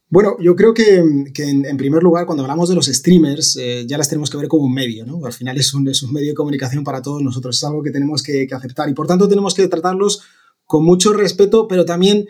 Bueno, 0.09 0.37
yo 0.41 0.55
creo 0.55 0.75
que, 0.75 0.97
en, 0.97 1.77
primer 1.77 2.03
lugar, 2.03 2.27
cuando 2.27 2.43
hablamos 2.43 2.69
de 2.69 2.75
los 2.75 2.87
streamers, 2.87 3.57
eh, 3.57 3.85
ya 3.87 3.97
las 3.97 4.09
tenemos 4.09 4.31
que 4.31 4.37
ver 4.37 4.49
como 4.49 4.65
un 4.65 4.75
medio, 4.75 5.07
¿no? 5.07 5.25
Al 5.25 5.33
final 5.33 5.57
es 5.57 5.73
un, 5.75 5.89
es 5.89 6.03
un 6.03 6.13
medio 6.13 6.29
de 6.29 6.35
comunicación 6.35 6.85
para 6.85 7.03
todos 7.03 7.23
nosotros, 7.23 7.57
es 7.57 7.65
algo 7.65 7.83
que 7.83 7.93
tenemos 7.93 8.23
que, 8.23 8.49
aceptar 8.51 8.89
y 8.89 8.95
por 8.95 9.07
tanto 9.07 9.29
tenemos 9.29 9.55
que 9.55 9.67
tratarlos 9.69 10.23
con 10.65 10.85
mucho 10.85 11.13
respeto, 11.13 11.69
pero 11.69 11.85
también 11.85 12.27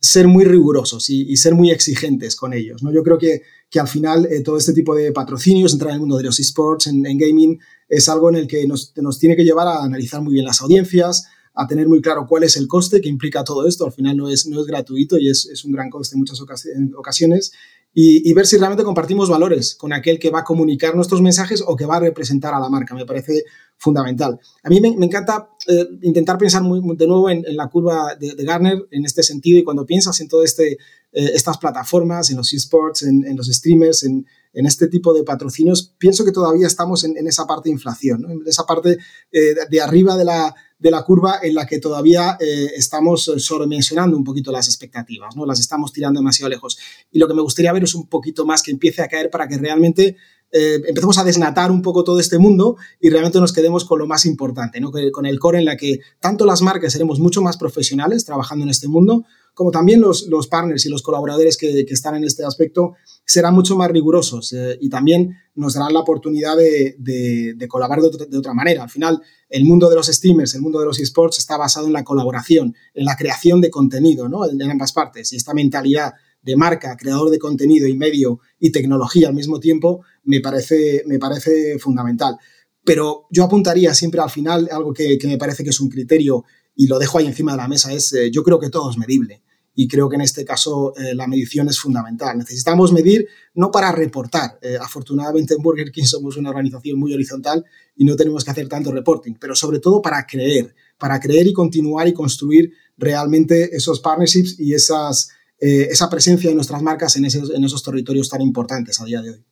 ser 0.00 0.28
muy 0.28 0.44
rigurosos 0.44 1.10
y, 1.10 1.36
ser 1.36 1.54
muy 1.54 1.70
exigentes 1.70 2.36
con 2.36 2.54
ellos, 2.54 2.82
¿no? 2.82 2.92
Yo 2.92 3.02
creo 3.02 3.18
que, 3.18 3.42
que 3.68 3.80
al 3.80 3.88
final 3.88 4.26
eh, 4.30 4.42
todo 4.42 4.56
este 4.56 4.72
tipo 4.72 4.94
de 4.94 5.12
patrocinios, 5.12 5.72
entrar 5.72 5.90
en 5.90 5.94
el 5.94 6.00
mundo 6.00 6.16
de 6.16 6.24
los 6.24 6.38
esports, 6.40 6.86
en, 6.86 7.04
en 7.04 7.18
gaming, 7.18 7.58
es 7.88 8.08
algo 8.08 8.30
en 8.30 8.36
el 8.36 8.46
que 8.46 8.66
nos, 8.66 8.92
nos 8.96 9.18
tiene 9.18 9.36
que 9.36 9.44
llevar 9.44 9.66
a 9.66 9.82
analizar 9.82 10.22
muy 10.22 10.34
bien 10.34 10.46
las 10.46 10.62
audiencias, 10.62 11.26
a 11.54 11.66
tener 11.66 11.88
muy 11.88 12.00
claro 12.00 12.26
cuál 12.28 12.44
es 12.44 12.56
el 12.56 12.68
coste 12.68 13.00
que 13.00 13.08
implica 13.08 13.44
todo 13.44 13.66
esto. 13.66 13.84
Al 13.84 13.92
final 13.92 14.16
no 14.16 14.28
es, 14.28 14.46
no 14.46 14.60
es 14.60 14.66
gratuito 14.66 15.18
y 15.18 15.28
es, 15.28 15.46
es 15.46 15.64
un 15.64 15.72
gran 15.72 15.90
coste 15.90 16.14
en 16.14 16.20
muchas 16.20 16.40
ocasiones. 16.40 17.52
Y, 17.92 18.32
ver 18.34 18.46
si 18.46 18.56
realmente 18.56 18.84
compartimos 18.84 19.28
valores 19.28 19.74
con 19.74 19.92
aquel 19.92 20.20
que 20.20 20.30
va 20.30 20.40
a 20.40 20.44
comunicar 20.44 20.94
nuestros 20.94 21.20
mensajes 21.20 21.60
o 21.66 21.74
que 21.74 21.86
va 21.86 21.96
a 21.96 22.00
representar 22.00 22.54
a 22.54 22.60
la 22.60 22.68
marca. 22.68 22.94
Me 22.94 23.04
parece 23.04 23.44
fundamental. 23.76 24.38
A 24.62 24.68
mí 24.68 24.80
me, 24.80 24.88
encanta 25.04 25.50
eh, 25.66 25.88
intentar 26.02 26.38
pensar 26.38 26.62
de 26.62 27.06
nuevo 27.06 27.28
en, 27.30 27.44
la 27.56 27.68
curva 27.68 28.14
de, 28.14 28.32
Garner 28.44 28.86
en 28.92 29.04
este 29.04 29.24
sentido 29.24 29.58
y 29.58 29.64
cuando 29.64 29.84
piensas 29.84 30.20
en 30.20 30.28
todas 30.28 30.50
este, 30.50 30.72
eh, 30.74 31.30
estas 31.34 31.58
plataformas, 31.58 32.30
en 32.30 32.36
los 32.36 32.52
esports, 32.52 33.02
en, 33.02 33.36
los 33.36 33.48
streamers, 33.48 34.04
en, 34.04 34.24
este 34.52 34.86
tipo 34.86 35.12
de 35.12 35.24
patrocinios, 35.24 35.92
pienso 35.98 36.24
que 36.24 36.32
todavía 36.32 36.68
estamos 36.68 37.02
en, 37.02 37.26
esa 37.26 37.44
parte 37.46 37.70
de 37.70 37.72
inflación, 37.72 38.24
en 38.30 38.42
esa 38.46 38.64
parte 38.66 38.98
eh, 39.32 39.54
de 39.68 39.80
arriba 39.80 40.16
de 40.16 40.24
la, 40.24 40.54
de 40.80 40.90
la 40.90 41.02
curva 41.02 41.38
en 41.42 41.54
la 41.54 41.66
que 41.66 41.78
todavía 41.78 42.36
eh, 42.40 42.70
estamos 42.74 43.30
sobredimensionando 43.36 44.16
un 44.16 44.24
poquito 44.24 44.50
las 44.50 44.66
expectativas, 44.66 45.36
¿no? 45.36 45.46
las 45.46 45.60
estamos 45.60 45.92
tirando 45.92 46.20
demasiado 46.20 46.48
lejos. 46.48 46.78
Y 47.12 47.18
lo 47.18 47.28
que 47.28 47.34
me 47.34 47.42
gustaría 47.42 47.72
ver 47.72 47.84
es 47.84 47.94
un 47.94 48.08
poquito 48.08 48.46
más 48.46 48.62
que 48.62 48.70
empiece 48.70 49.02
a 49.02 49.08
caer 49.08 49.30
para 49.30 49.46
que 49.46 49.58
realmente 49.58 50.16
eh, 50.52 50.80
empecemos 50.86 51.18
a 51.18 51.24
desnatar 51.24 51.70
un 51.70 51.82
poco 51.82 52.02
todo 52.02 52.18
este 52.18 52.38
mundo 52.38 52.76
y 52.98 53.10
realmente 53.10 53.38
nos 53.38 53.52
quedemos 53.52 53.84
con 53.84 53.98
lo 54.00 54.06
más 54.06 54.24
importante, 54.24 54.80
¿no? 54.80 54.90
con 54.90 55.26
el 55.26 55.38
core 55.38 55.58
en 55.58 55.64
la 55.66 55.76
que 55.76 56.00
tanto 56.18 56.44
las 56.44 56.62
marcas 56.62 56.92
seremos 56.92 57.20
mucho 57.20 57.40
más 57.40 57.56
profesionales 57.56 58.24
trabajando 58.24 58.64
en 58.64 58.70
este 58.70 58.88
mundo, 58.88 59.24
como 59.54 59.70
también 59.70 60.00
los, 60.00 60.26
los 60.28 60.48
partners 60.48 60.86
y 60.86 60.88
los 60.88 61.02
colaboradores 61.02 61.56
que, 61.56 61.84
que, 61.84 61.94
están 61.94 62.16
en 62.16 62.24
este 62.24 62.44
aspecto 62.44 62.94
serán 63.30 63.54
mucho 63.54 63.76
más 63.76 63.88
rigurosos 63.92 64.52
y 64.80 64.88
también 64.88 65.36
nos 65.54 65.74
darán 65.74 65.92
la 65.92 66.00
oportunidad 66.00 66.56
de, 66.56 67.66
colaborar 67.68 68.02
de 68.02 68.38
otra, 68.38 68.54
manera. 68.54 68.82
Al 68.82 68.90
final, 68.90 69.22
el 69.48 69.64
mundo 69.64 69.88
de 69.88 69.94
los 69.94 70.08
streamers, 70.08 70.56
el 70.56 70.62
mundo 70.62 70.80
de 70.80 70.86
los 70.86 70.98
esports 70.98 71.38
está 71.38 71.56
basado 71.56 71.86
en 71.86 71.92
la 71.92 72.02
colaboración, 72.02 72.74
en 72.92 73.04
la 73.04 73.16
creación 73.16 73.60
de 73.60 73.70
contenido 73.70 74.28
¿no? 74.28 74.50
en, 74.50 74.60
ambas 74.68 74.92
partes 74.92 75.32
y 75.32 75.36
esta 75.36 75.54
mentalidad 75.54 76.12
de 76.42 76.56
marca, 76.56 76.96
creador 76.96 77.30
de 77.30 77.38
contenido 77.38 77.86
y 77.86 77.96
medio 77.96 78.40
y 78.58 78.72
tecnología 78.72 79.28
al 79.28 79.34
mismo 79.34 79.60
tiempo, 79.60 80.02
me 80.24 80.40
parece, 80.40 81.04
me 81.06 81.20
parece 81.20 81.78
fundamental. 81.78 82.36
Pero 82.84 83.26
yo 83.30 83.44
apuntaría 83.44 83.94
siempre 83.94 84.20
al 84.20 84.30
final 84.30 84.68
algo 84.72 84.92
que, 84.92 85.18
que 85.18 85.28
me 85.28 85.38
parece 85.38 85.62
que 85.62 85.70
es 85.70 85.78
un 85.78 85.88
criterio 85.88 86.44
y 86.74 86.88
lo 86.88 86.98
dejo 86.98 87.18
ahí 87.18 87.26
encima 87.26 87.52
de 87.52 87.58
la 87.58 87.68
mesa, 87.68 87.92
es 87.92 88.12
eh, 88.12 88.30
yo 88.32 88.42
creo 88.42 88.58
que 88.58 88.70
todo 88.70 88.90
es 88.90 88.96
medible. 88.96 89.42
Y 89.82 89.88
creo 89.88 90.10
que 90.10 90.16
en 90.16 90.20
este 90.20 90.44
caso 90.44 90.92
eh, 90.94 91.14
la 91.14 91.26
medición 91.26 91.66
es 91.68 91.80
fundamental. 91.80 92.36
Necesitamos 92.36 92.92
medir 92.92 93.26
no 93.54 93.70
para 93.70 93.90
reportar. 93.90 94.58
Eh, 94.60 94.76
afortunadamente 94.78 95.54
en 95.54 95.62
Burger 95.62 95.90
King 95.90 96.04
somos 96.04 96.36
una 96.36 96.50
organización 96.50 96.98
muy 96.98 97.14
horizontal 97.14 97.64
y 97.96 98.04
no 98.04 98.14
tenemos 98.14 98.44
que 98.44 98.50
hacer 98.50 98.68
tanto 98.68 98.92
reporting, 98.92 99.36
pero 99.40 99.54
sobre 99.54 99.78
todo 99.78 100.02
para 100.02 100.26
creer, 100.26 100.74
para 100.98 101.18
creer 101.18 101.46
y 101.46 101.54
continuar 101.54 102.06
y 102.08 102.12
construir 102.12 102.74
realmente 102.98 103.74
esos 103.74 104.00
partnerships 104.00 104.60
y 104.60 104.74
esas, 104.74 105.30
eh, 105.58 105.88
esa 105.90 106.10
presencia 106.10 106.50
de 106.50 106.56
nuestras 106.56 106.82
marcas 106.82 107.16
en 107.16 107.24
esos, 107.24 107.50
en 107.50 107.64
esos 107.64 107.82
territorios 107.82 108.28
tan 108.28 108.42
importantes 108.42 109.00
a 109.00 109.06
día 109.06 109.22
de 109.22 109.30
hoy. 109.30 109.44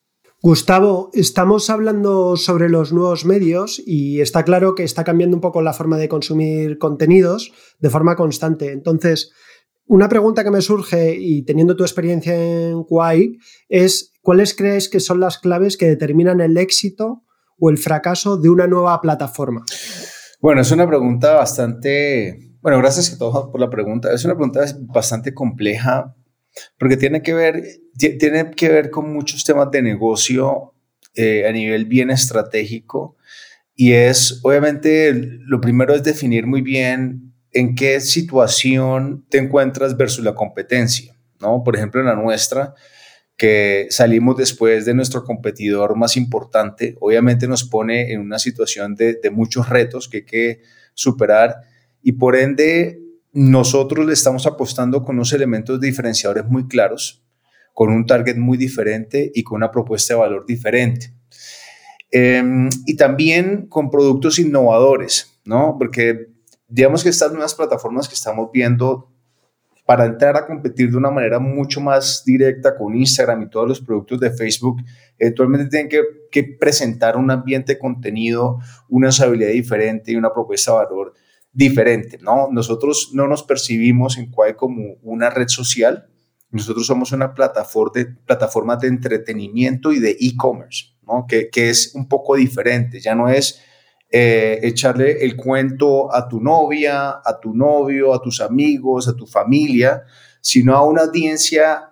Gustavo, 0.43 1.09
estamos 1.15 1.71
hablando 1.71 2.37
sobre 2.37 2.69
los 2.69 2.93
nuevos 2.93 3.25
medios 3.25 3.83
y 3.87 4.21
está 4.21 4.45
claro 4.45 4.75
que 4.75 4.85
está 4.85 5.05
cambiando 5.05 5.39
un 5.39 5.41
poco 5.41 5.63
la 5.63 5.73
forma 5.73 5.97
de 5.97 6.11
consumir 6.11 6.77
contenidos 6.77 7.51
de 7.79 7.89
forma 7.89 8.15
constante. 8.15 8.73
Entonces, 8.73 9.33
una 9.89 10.09
pregunta 10.09 10.45
que 10.45 10.51
me 10.51 10.61
surge 10.61 11.17
y 11.19 11.43
teniendo 11.43 11.77
tu 11.77 11.83
experiencia 11.83 12.35
en 12.35 12.85
Kwai 12.85 13.39
es 13.69 14.13
¿cuáles 14.23 14.55
crees 14.55 14.89
que 14.89 15.01
son 15.01 15.21
las 15.21 15.39
claves 15.39 15.77
que 15.77 15.87
determinan 15.87 16.41
el 16.41 16.57
éxito 16.57 17.25
o 17.59 17.71
el 17.71 17.79
fracaso 17.79 18.37
de 18.37 18.51
una 18.51 18.67
nueva 18.67 19.01
plataforma? 19.01 19.65
Bueno, 20.41 20.61
es 20.61 20.71
una 20.71 20.87
pregunta 20.87 21.35
bastante, 21.35 22.53
bueno, 22.61 22.79
gracias 22.79 23.13
a 23.13 23.19
todos 23.19 23.51
por 23.51 23.61
la 23.61 23.71
pregunta. 23.71 24.13
Es 24.13 24.25
una 24.25 24.35
pregunta 24.35 24.65
bastante 24.81 25.35
compleja 25.35 26.15
porque 26.79 26.97
tiene 26.97 27.23
que 27.23 27.35
ver, 27.35 27.65
tiene 27.97 28.51
que 28.53 28.69
ver 28.69 28.91
con 28.91 29.13
muchos 29.13 29.45
temas 29.45 29.71
de 29.71 29.83
negocio 29.83 30.75
eh, 31.15 31.49
a 31.49 31.53
nivel 31.53 31.87
bien 31.87 32.11
estratégico 32.11 33.17
y 33.81 33.93
es, 33.93 34.41
obviamente, 34.43 35.13
lo 35.15 35.61
primero 35.61 35.95
es 35.95 36.03
definir 36.03 36.49
muy 36.49 36.63
bien 36.63 37.28
en 37.53 37.75
qué 37.75 38.01
situación 38.01 39.25
te 39.29 39.39
encuentras 39.39 39.97
versus 39.97 40.25
la 40.25 40.35
competencia, 40.35 41.17
¿no? 41.41 41.63
Por 41.65 41.77
ejemplo, 41.77 42.01
en 42.01 42.07
la 42.07 42.15
nuestra, 42.15 42.75
que 43.39 43.87
salimos 43.91 44.37
después 44.37 44.85
de 44.85 44.95
nuestro 44.95 45.25
competidor 45.25 45.97
más 45.97 46.17
importante, 46.17 46.97
obviamente 47.01 47.47
nos 47.47 47.65
pone 47.65 48.13
en 48.13 48.21
una 48.21 48.39
situación 48.39 48.97
de, 48.97 49.21
muchos 49.33 49.69
retos 49.69 50.09
que 50.09 50.19
hay 50.19 50.25
que 50.25 50.63
superar 50.93 51.63
y 52.03 52.13
por 52.13 52.35
ende 52.35 53.01
nosotros 53.33 54.05
le 54.05 54.13
estamos 54.13 54.47
apostando 54.47 55.05
con 55.05 55.17
unos 55.17 55.33
elementos 55.33 55.81
diferenciadores 55.81 56.47
muy 56.47 56.67
claros, 56.67 57.23
con 57.73 57.91
un 57.91 58.07
target 58.07 58.37
muy 58.37 58.59
diferente 58.59 59.31
y 59.33 59.45
con 59.45 59.59
una 59.59 59.71
propuesta 59.71 60.15
de 60.15 60.21
valor 60.21 60.45
diferente. 60.45 61.15
Em, 62.11 62.69
y 62.87 62.97
también 62.97 63.67
con 63.69 63.89
productos 63.91 64.41
innovadores, 64.41 65.39
¿no? 65.45 65.77
Porque 65.79 66.27
digamos 66.69 67.03
que 67.03 67.09
estas 67.09 67.33
nuevas 67.33 67.55
plataformas 67.55 68.07
que 68.07 68.15
estamos 68.15 68.51
viendo 68.53 69.11
para 69.87 70.05
entrar 70.05 70.37
a 70.37 70.47
competir 70.47 70.91
de 70.91 70.99
una 70.99 71.11
manera 71.11 71.39
mucho 71.39 71.81
más 71.81 72.23
directa 72.27 72.77
con 72.77 72.95
Instagram 72.95 73.45
y 73.45 73.49
todos 73.49 73.67
los 73.67 73.81
productos 73.81 74.21
de 74.21 74.31
Facebook, 74.31 74.83
eventualmente 75.19 75.71
tienen 75.71 75.89
que, 75.89 76.03
que 76.31 76.45
presentar 76.45 77.17
un 77.17 77.31
ambiente 77.31 77.73
de 77.73 77.79
contenido, 77.79 78.59
una 78.91 79.09
usabilidad 79.09 79.49
diferente 79.49 80.13
y 80.13 80.17
una 80.17 80.31
propuesta 80.31 80.73
de 80.73 80.77
valor 80.77 81.15
diferente, 81.51 82.19
¿no? 82.21 82.49
Nosotros 82.53 83.13
no 83.15 83.27
nos 83.27 83.43
percibimos 83.43 84.19
en 84.19 84.31
Quai 84.31 84.57
como 84.57 84.97
una 85.03 85.31
red 85.31 85.49
social, 85.49 86.07
nosotros 86.51 86.87
somos 86.87 87.13
una 87.13 87.33
plataforma 87.33 87.93
de, 87.95 88.05
plataforma 88.27 88.77
de 88.77 88.89
entretenimiento 88.89 89.91
y 89.93 90.01
de 90.01 90.19
e-commerce, 90.21 90.97
¿no? 91.07 91.25
Que, 91.27 91.49
que 91.49 91.71
es 91.71 91.95
un 91.95 92.09
poco 92.09 92.37
diferente, 92.37 93.01
ya 93.01 93.15
no 93.15 93.31
es 93.31 93.63
eh, 94.11 94.61
echarle 94.63 95.25
el 95.25 95.37
cuento 95.37 96.15
a 96.15 96.27
tu 96.29 96.41
novia, 96.41 97.21
a 97.25 97.39
tu 97.41 97.55
novio, 97.55 98.15
a 98.15 98.23
tus 98.23 98.41
amigos, 98.41 99.07
a 99.07 99.15
tu 99.15 99.27
familia, 99.27 100.05
sino 100.41 100.75
a 100.75 100.83
una 100.83 101.03
audiencia 101.03 101.91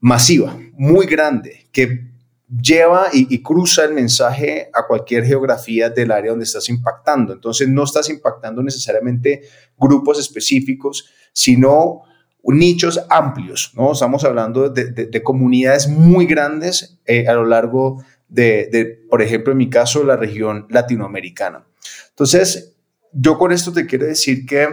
masiva, 0.00 0.58
muy 0.72 1.06
grande, 1.06 1.68
que 1.72 2.16
lleva 2.48 3.08
y, 3.12 3.42
cruza 3.42 3.84
el 3.84 3.92
mensaje 3.92 4.70
a 4.72 4.86
cualquier 4.86 5.24
geografía 5.24 5.90
del 5.90 6.12
área 6.12 6.30
donde 6.30 6.44
estás 6.44 6.68
impactando. 6.68 7.32
Entonces 7.32 7.68
no 7.68 7.84
estás 7.84 8.08
impactando 8.08 8.62
necesariamente 8.62 9.42
grupos 9.76 10.18
específicos, 10.18 11.08
sino 11.32 12.02
nichos 12.44 13.04
amplios, 13.08 13.72
¿no? 13.74 13.92
Estamos 13.92 14.24
hablando 14.24 14.68
de, 14.68 15.22
comunidades 15.22 15.88
muy 15.88 16.26
grandes 16.26 17.00
eh, 17.04 17.26
a 17.26 17.34
lo 17.34 17.44
largo 17.44 18.04
de, 18.28 19.04
por 19.08 19.22
ejemplo, 19.22 19.52
en 19.52 19.58
mi 19.58 19.70
caso, 19.70 20.04
la 20.04 20.16
región 20.16 20.66
latinoamericana. 20.70 21.66
Entonces, 22.10 22.76
yo 23.12 23.38
con 23.38 23.52
esto 23.52 23.72
te 23.72 23.86
quiero 23.86 24.06
decir 24.06 24.46
que 24.46 24.68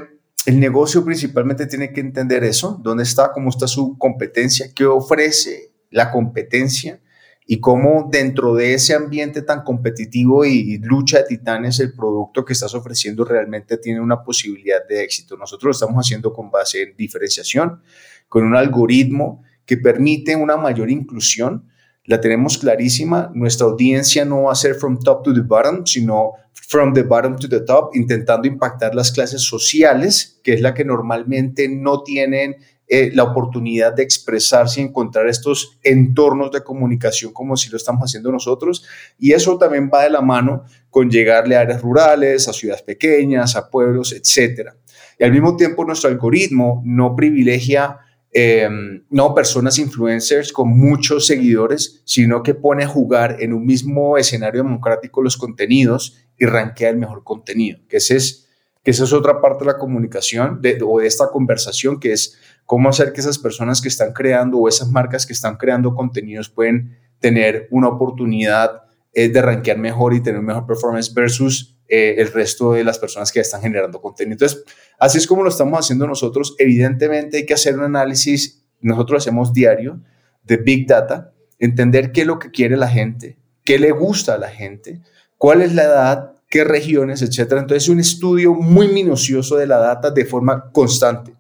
el 0.46 0.60
negocio 0.60 1.06
principalmente 1.06 1.68
tiene 1.68 1.94
que 1.94 2.02
entender 2.02 2.44
eso, 2.44 2.80
dónde 2.82 3.04
está, 3.04 3.32
cómo 3.32 3.50
está 3.50 3.68
su 3.68 3.98
competencia, 3.98 4.68
qué 4.76 4.86
ofrece 4.86 5.72
la 5.90 6.12
competencia 6.12 7.00
y 7.46 7.60
cómo 7.60 8.10
dentro 8.12 8.56
de 8.56 8.74
ese 8.74 8.94
ambiente 8.94 9.42
tan 9.42 9.64
competitivo 9.64 10.46
y, 10.46 10.78
lucha 10.80 11.20
de 11.20 11.26
titanes 11.26 11.80
el 11.80 11.94
producto 11.94 12.46
que 12.46 12.54
estás 12.54 12.74
ofreciendo 12.74 13.26
realmente 13.26 13.78
tiene 13.78 14.00
una 14.00 14.24
posibilidad 14.24 14.86
de 14.88 15.04
éxito. 15.04 15.38
Nosotros 15.38 15.64
lo 15.64 15.72
estamos 15.72 16.06
haciendo 16.06 16.34
con 16.34 16.50
base 16.50 16.84
en 16.84 16.96
diferenciación, 16.96 17.82
con 18.30 18.44
un 18.44 18.56
algoritmo 18.56 19.44
que 19.66 19.78
permite 19.78 20.36
una 20.36 20.58
mayor 20.58 20.90
inclusión, 20.90 21.70
la 22.06 22.20
tenemos 22.20 22.58
clarísima. 22.58 23.32
Nuestra 23.34 23.68
audiencia 23.68 24.26
no 24.26 24.44
va 24.44 24.52
a 24.52 24.56
ser 24.56 24.76
from 24.76 25.00
top 25.00 25.24
to 25.24 25.34
the 25.34 25.42
bottom, 25.42 25.86
sino 25.86 26.34
from 26.54 26.94
the 26.94 27.04
bottom 27.04 27.38
to 27.38 27.48
the 27.48 27.62
top, 27.62 27.96
intentando 27.96 28.48
impactar 28.48 28.96
las 28.96 29.12
clases 29.12 29.42
sociales, 29.42 30.40
que 30.44 30.54
es 30.54 30.62
la 30.62 30.74
que 30.74 30.86
normalmente 30.86 31.68
no 31.70 32.04
tienen 32.04 32.58
eh, 32.88 33.12
la 33.14 33.24
oportunidad 33.24 33.94
de 33.94 34.04
expresarse 34.04 34.82
y 34.82 34.84
encontrar 34.84 35.28
estos 35.28 35.80
entornos 35.84 36.52
de 36.52 36.64
comunicación 36.64 37.32
como 37.32 37.56
si 37.56 37.70
lo 37.70 37.78
estamos 37.78 38.04
haciendo 38.04 38.32
nosotros. 38.32 38.84
Y 39.18 39.32
eso 39.32 39.58
también 39.58 39.90
va 39.92 40.04
de 40.04 40.10
la 40.10 40.22
mano 40.22 40.66
con 40.90 41.10
llegarle 41.10 41.56
a 41.56 41.62
áreas 41.62 41.82
rurales, 41.82 42.48
a 42.48 42.54
ciudades 42.54 42.84
pequeñas, 42.84 43.56
a 43.56 43.70
pueblos, 43.70 44.12
etc. 44.12 44.72
Y 45.18 45.24
al 45.24 45.32
mismo 45.32 45.56
tiempo 45.56 45.86
nuestro 45.86 46.10
algoritmo 46.10 46.82
no 46.86 47.16
privilegia 47.16 48.00
Em, 48.36 49.04
no 49.12 49.36
personas 49.36 49.78
influencers 49.78 50.52
con 50.52 50.68
muchos 50.68 51.28
seguidores, 51.28 52.02
sino 52.04 52.42
que 52.42 52.56
pone 52.56 52.84
a 52.84 52.88
jugar 52.88 53.38
en 53.40 53.54
un 53.54 53.64
mismo 53.64 54.18
escenario 54.18 54.64
democrático 54.64 55.22
los 55.22 55.38
contenidos 55.38 56.18
y 56.40 56.46
rankea 56.46 56.90
el 56.90 56.98
mejor 56.98 57.24
contenido, 57.24 57.80
que, 57.88 57.98
ese 57.98 58.16
es, 58.16 58.50
que 58.84 58.90
esa 58.90 59.04
es 59.04 59.14
otra 59.14 59.40
parte 59.40 59.66
de 59.66 59.72
la 59.72 59.78
comunicación 59.78 60.60
o 60.84 61.00
de 61.00 61.08
esta 61.08 61.30
conversación, 61.30 62.00
que 62.00 62.14
es 62.14 62.40
cómo 62.66 62.90
hacer 62.90 63.14
que 63.14 63.22
esas 63.22 63.38
personas 63.38 63.82
que 63.82 63.90
están 63.90 64.14
creando 64.14 64.58
o 64.58 64.68
esas 64.68 64.90
marcas 64.90 65.28
que 65.28 65.34
están 65.34 65.58
creando 65.58 65.94
contenidos 65.94 66.50
pueden 66.50 66.98
tener 67.20 67.68
una 67.70 67.90
oportunidad 67.90 68.83
eh, 69.14 69.30
de 69.30 69.42
rankear 69.42 69.78
mejor 69.78 70.14
y 70.14 70.22
tener 70.24 70.42
mejor 70.42 70.66
performance 70.66 71.14
versus 71.14 71.78
eh, 71.88 72.16
el 72.18 72.32
resto 72.32 72.74
de 72.74 72.84
las 72.84 72.98
personas 72.98 73.32
que 73.32 73.40
están 73.40 73.62
generando 73.62 74.02
contenido. 74.02 74.34
Entonces, 74.34 74.64
así 74.98 75.20
es 75.20 75.28
como 75.28 75.44
lo 75.44 75.50
estamos 75.50 75.80
haciendo 75.80 76.08
nosotros. 76.08 76.56
Evidentemente 76.58 77.38
hay 77.38 77.46
que 77.46 77.54
hacer 77.54 77.78
un 77.78 77.84
análisis, 77.84 78.64
nosotros 78.82 79.24
hacemos 79.24 79.54
diario, 79.54 80.02
de 80.44 80.58
Big 80.58 80.88
Data, 80.88 81.32
entender 81.60 82.12
qué 82.12 82.22
es 82.22 82.28
lo 82.28 82.40
que 82.40 82.50
quiere 82.52 82.76
la 82.76 82.88
gente, 82.88 83.38
qué 83.64 83.78
le 83.78 83.92
gusta 83.92 84.34
a 84.34 84.38
la 84.38 84.50
gente, 84.50 85.02
cuál 85.38 85.62
es 85.62 85.76
la 85.76 85.84
edad, 85.84 86.34
qué 86.50 86.64
regiones, 86.64 87.22
etcétera. 87.22 87.62
Entonces, 87.62 87.90
un 87.90 88.00
estudio 88.00 88.54
muy 88.54 88.88
minucioso 88.88 89.58
de 89.58 89.68
la 89.68 89.78
data 89.78 90.10
de 90.10 90.26
forma 90.26 90.72
constante 90.72 91.34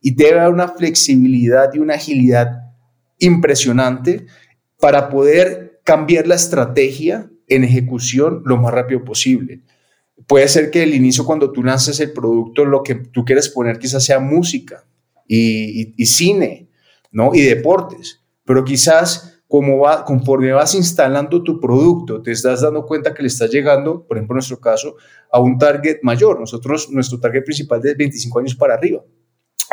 y 0.00 0.14
debe 0.14 0.40
haber 0.40 0.52
una 0.52 0.68
flexibilidad 0.68 1.70
y 1.74 1.78
una 1.78 1.94
agilidad 1.94 2.72
impresionante 3.18 4.26
para 4.80 5.08
poder 5.08 5.69
cambiar 5.90 6.28
la 6.28 6.36
estrategia 6.36 7.28
en 7.48 7.64
ejecución 7.64 8.42
lo 8.44 8.56
más 8.56 8.72
rápido 8.72 9.04
posible. 9.04 9.62
Puede 10.28 10.46
ser 10.46 10.70
que 10.70 10.84
el 10.84 10.94
inicio 10.94 11.26
cuando 11.26 11.50
tú 11.50 11.64
lances 11.64 11.98
el 11.98 12.12
producto, 12.12 12.64
lo 12.64 12.84
que 12.84 12.94
tú 12.94 13.24
quieres 13.24 13.48
poner 13.48 13.76
quizás 13.80 14.04
sea 14.04 14.20
música 14.20 14.86
y, 15.26 15.92
cine, 16.06 16.68
¿no? 17.10 17.34
Y 17.34 17.40
deportes, 17.40 18.20
pero 18.44 18.64
quizás 18.64 19.42
como 19.48 19.78
va, 19.78 20.04
conforme 20.04 20.52
vas 20.52 20.76
instalando 20.76 21.42
tu 21.42 21.58
producto, 21.58 22.22
te 22.22 22.30
estás 22.30 22.60
dando 22.60 22.86
cuenta 22.86 23.12
que 23.12 23.22
le 23.22 23.28
estás 23.28 23.50
llegando, 23.50 24.06
por 24.06 24.16
ejemplo, 24.16 24.34
en 24.34 24.36
nuestro 24.36 24.60
caso, 24.60 24.94
a 25.32 25.40
un 25.40 25.58
target 25.58 25.98
mayor. 26.04 26.38
Nosotros, 26.38 26.88
nuestro 26.92 27.18
target 27.18 27.42
principal 27.42 27.78
es 27.78 27.84
de 27.86 27.94
25 27.94 28.38
años 28.38 28.54
para 28.54 28.74
arriba. 28.74 29.02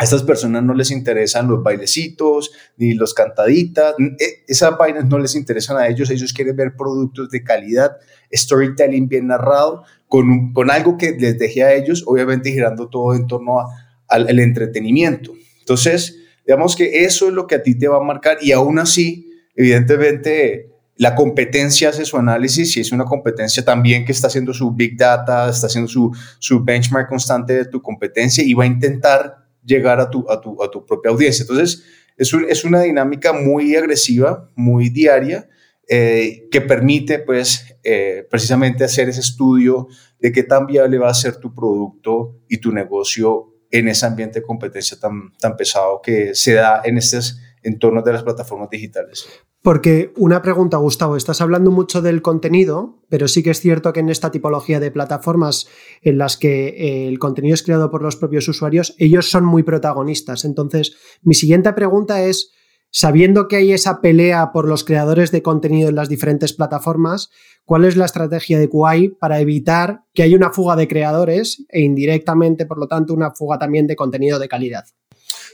A 0.00 0.04
estas 0.04 0.22
personas 0.22 0.62
no 0.62 0.74
les 0.74 0.92
interesan 0.92 1.48
los 1.48 1.60
bailecitos 1.60 2.52
ni 2.76 2.94
los 2.94 3.14
cantaditas. 3.14 3.96
E, 3.98 4.44
esas 4.46 4.78
vainas 4.78 5.06
no 5.06 5.18
les 5.18 5.34
interesan 5.34 5.76
a 5.76 5.88
ellos. 5.88 6.08
Ellos 6.10 6.32
quieren 6.32 6.54
ver 6.54 6.76
productos 6.76 7.30
de 7.30 7.42
calidad, 7.42 7.96
storytelling 8.32 9.08
bien 9.08 9.26
narrado, 9.26 9.82
con, 10.06 10.52
con 10.52 10.70
algo 10.70 10.96
que 10.96 11.16
les 11.18 11.36
deje 11.36 11.64
a 11.64 11.74
ellos, 11.74 12.04
obviamente 12.06 12.52
girando 12.52 12.88
todo 12.88 13.12
en 13.16 13.26
torno 13.26 13.66
al, 14.06 14.38
entretenimiento. 14.38 15.32
Entonces, 15.58 16.16
digamos 16.46 16.76
que 16.76 17.04
eso 17.04 17.26
es 17.26 17.34
lo 17.34 17.48
que 17.48 17.56
a 17.56 17.62
ti 17.64 17.76
te 17.76 17.88
va 17.88 17.96
a 17.96 18.00
marcar 18.00 18.38
y 18.40 18.52
aún 18.52 18.78
así, 18.78 19.30
evidentemente, 19.56 20.70
la 20.96 21.16
competencia 21.16 21.88
hace 21.88 22.04
su 22.04 22.16
análisis 22.16 22.76
y 22.76 22.80
es 22.80 22.92
una 22.92 23.04
competencia 23.04 23.64
también 23.64 24.04
que 24.04 24.12
está 24.12 24.28
haciendo 24.28 24.54
su 24.54 24.70
big 24.72 24.96
data, 24.96 25.50
está 25.50 25.66
haciendo 25.66 25.88
su, 25.88 26.10
su 26.38 26.62
benchmark 26.62 27.08
constante 27.08 27.54
de 27.54 27.64
tu 27.64 27.82
competencia 27.82 28.44
y 28.44 28.54
va 28.54 28.62
a 28.62 28.68
intentar 28.68 29.47
llegar 29.68 30.00
a 30.00 30.10
tu, 30.10 30.28
a 30.30 30.40
tu, 30.40 30.60
a 30.62 30.70
tu 30.70 30.84
propia 30.84 31.10
audiencia. 31.10 31.42
Entonces, 31.42 31.84
es, 32.16 32.32
es 32.48 32.64
una 32.64 32.82
dinámica 32.82 33.32
muy 33.32 33.76
agresiva, 33.76 34.50
muy 34.56 34.88
diaria, 34.88 35.48
eh, 35.90 36.48
que 36.50 36.60
permite 36.60 37.18
pues 37.18 37.74
eh, 37.82 38.26
precisamente 38.30 38.84
hacer 38.84 39.08
ese 39.08 39.20
estudio 39.20 39.88
de 40.18 40.32
qué 40.32 40.42
tan 40.42 40.66
viable 40.66 40.98
va 40.98 41.08
a 41.08 41.14
ser 41.14 41.36
tu 41.36 41.54
producto 41.54 42.42
y 42.48 42.58
tu 42.58 42.72
negocio 42.72 43.54
en 43.70 43.88
ese 43.88 44.04
ambiente 44.04 44.40
de 44.40 44.46
competencia 44.46 44.98
tan, 44.98 45.32
tan 45.38 45.56
pesado 45.56 46.02
que 46.02 46.34
se 46.34 46.54
da 46.54 46.82
en 46.84 46.98
estos 46.98 47.40
entornos 47.62 48.04
de 48.04 48.12
las 48.12 48.22
plataformas 48.22 48.68
digitales. 48.70 49.26
Porque 49.68 50.14
una 50.16 50.40
pregunta, 50.40 50.78
Gustavo, 50.78 51.14
estás 51.14 51.42
hablando 51.42 51.70
mucho 51.70 52.00
del 52.00 52.22
contenido, 52.22 53.02
pero 53.10 53.28
sí 53.28 53.42
que 53.42 53.50
es 53.50 53.60
cierto 53.60 53.92
que 53.92 54.00
en 54.00 54.08
esta 54.08 54.30
tipología 54.30 54.80
de 54.80 54.90
plataformas 54.90 55.68
en 56.00 56.16
las 56.16 56.38
que 56.38 56.68
eh, 56.68 57.06
el 57.06 57.18
contenido 57.18 57.52
es 57.52 57.62
creado 57.62 57.90
por 57.90 58.00
los 58.00 58.16
propios 58.16 58.48
usuarios, 58.48 58.94
ellos 58.96 59.28
son 59.28 59.44
muy 59.44 59.64
protagonistas. 59.64 60.46
Entonces, 60.46 60.96
mi 61.20 61.34
siguiente 61.34 61.70
pregunta 61.74 62.22
es, 62.22 62.50
Sabiendo 62.90 63.48
que 63.48 63.56
hay 63.56 63.72
esa 63.72 64.00
pelea 64.00 64.50
por 64.50 64.66
los 64.66 64.82
creadores 64.82 65.30
de 65.30 65.42
contenido 65.42 65.90
en 65.90 65.96
las 65.96 66.08
diferentes 66.08 66.54
plataformas, 66.54 67.28
¿cuál 67.66 67.84
es 67.84 67.98
la 67.98 68.06
estrategia 68.06 68.58
de 68.58 68.70
Kuai 68.70 69.10
para 69.10 69.40
evitar 69.40 70.04
que 70.14 70.22
haya 70.22 70.38
una 70.38 70.52
fuga 70.52 70.74
de 70.76 70.88
creadores 70.88 71.66
e 71.68 71.82
indirectamente, 71.82 72.64
por 72.64 72.78
lo 72.78 72.88
tanto, 72.88 73.12
una 73.12 73.32
fuga 73.32 73.58
también 73.58 73.86
de 73.86 73.96
contenido 73.96 74.38
de 74.38 74.48
calidad? 74.48 74.84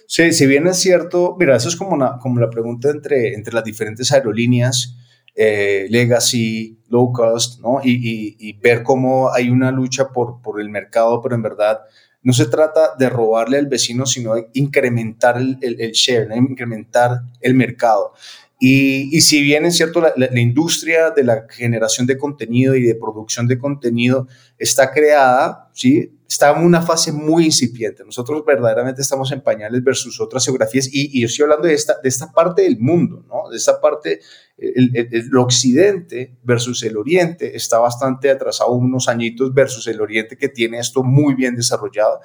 Sí, 0.07 0.33
si 0.33 0.47
bien 0.47 0.67
es 0.67 0.79
cierto, 0.79 1.37
mira, 1.39 1.57
eso 1.57 1.69
es 1.69 1.77
como, 1.77 1.91
una, 1.91 2.19
como 2.19 2.41
la 2.41 2.51
pregunta 2.51 2.91
entre, 2.91 3.35
entre 3.35 3.55
las 3.55 3.65
diferentes 3.65 4.13
aerolíneas, 4.13 4.97
eh, 5.35 5.87
legacy, 5.91 6.79
low 6.89 7.13
cost, 7.13 7.61
¿no? 7.61 7.81
Y, 7.83 8.37
y, 8.39 8.53
ver 8.55 8.85
cómo 8.85 9.33
hay 9.33 9.51
una 9.51 9.73
lucha 9.73 10.09
por, 10.11 10.41
por 10.41 10.61
el 10.61 10.69
mercado, 10.69 11.21
pero 11.21 11.35
en 11.35 11.43
verdad 11.43 11.81
no 12.23 12.33
se 12.33 12.47
trata 12.47 12.95
de 12.99 13.11
robarle 13.11 13.59
al 13.59 13.67
vecino, 13.67 14.07
sino 14.07 14.35
de 14.35 14.49
incrementar 14.55 15.37
el, 15.37 15.93
share, 15.93 16.29
incrementar 16.37 17.21
el 17.41 17.55
mercado. 17.55 18.13
Y, 18.61 19.21
si 19.21 19.43
bien 19.43 19.67
es 19.67 19.77
cierto, 19.77 20.01
la, 20.01 20.13
la, 20.17 20.41
industria 20.41 21.11
de 21.11 21.25
la 21.25 21.47
generación 21.51 22.07
de 22.07 22.17
contenido 22.17 22.75
y 22.77 22.83
de 22.83 22.95
producción 22.95 23.47
de 23.47 23.59
contenido 23.59 24.27
está 24.57 24.91
creada, 24.93 25.69
¿sí? 25.75 26.13
Está 26.29 26.57
en 26.57 26.65
una 26.65 26.83
fase 26.83 27.13
muy 27.13 27.47
incipiente. 27.47 28.05
Nosotros 28.05 28.45
verdaderamente 28.47 29.03
estamos 29.03 29.31
en 29.33 29.43
pañales 29.43 29.83
versus 29.83 30.21
otras 30.21 30.45
geografías 30.45 30.89
y, 30.91 31.21
yo 31.21 31.27
estoy 31.27 31.45
hablando 31.45 31.69
de 31.69 31.75
esta, 31.75 31.97
de 32.03 32.09
esta 32.09 32.33
parte 32.33 32.63
del 32.63 32.79
mundo, 32.79 33.25
¿no? 33.29 33.51
de 33.51 33.57
esta 33.57 33.81
parte, 33.81 34.21
el, 34.57 35.37
occidente 35.37 36.37
versus 36.43 36.83
el 36.83 36.97
oriente 36.97 37.57
está 37.57 37.79
bastante 37.79 38.31
atrasado 38.31 38.73
unos 38.73 39.09
añitos 39.09 39.53
versus 39.53 39.87
el 39.87 40.01
oriente 40.01 40.37
que 40.37 40.49
tiene 40.49 40.79
esto 40.79 41.03
muy 41.03 41.35
bien 41.35 41.57
desarrollado. 41.57 42.21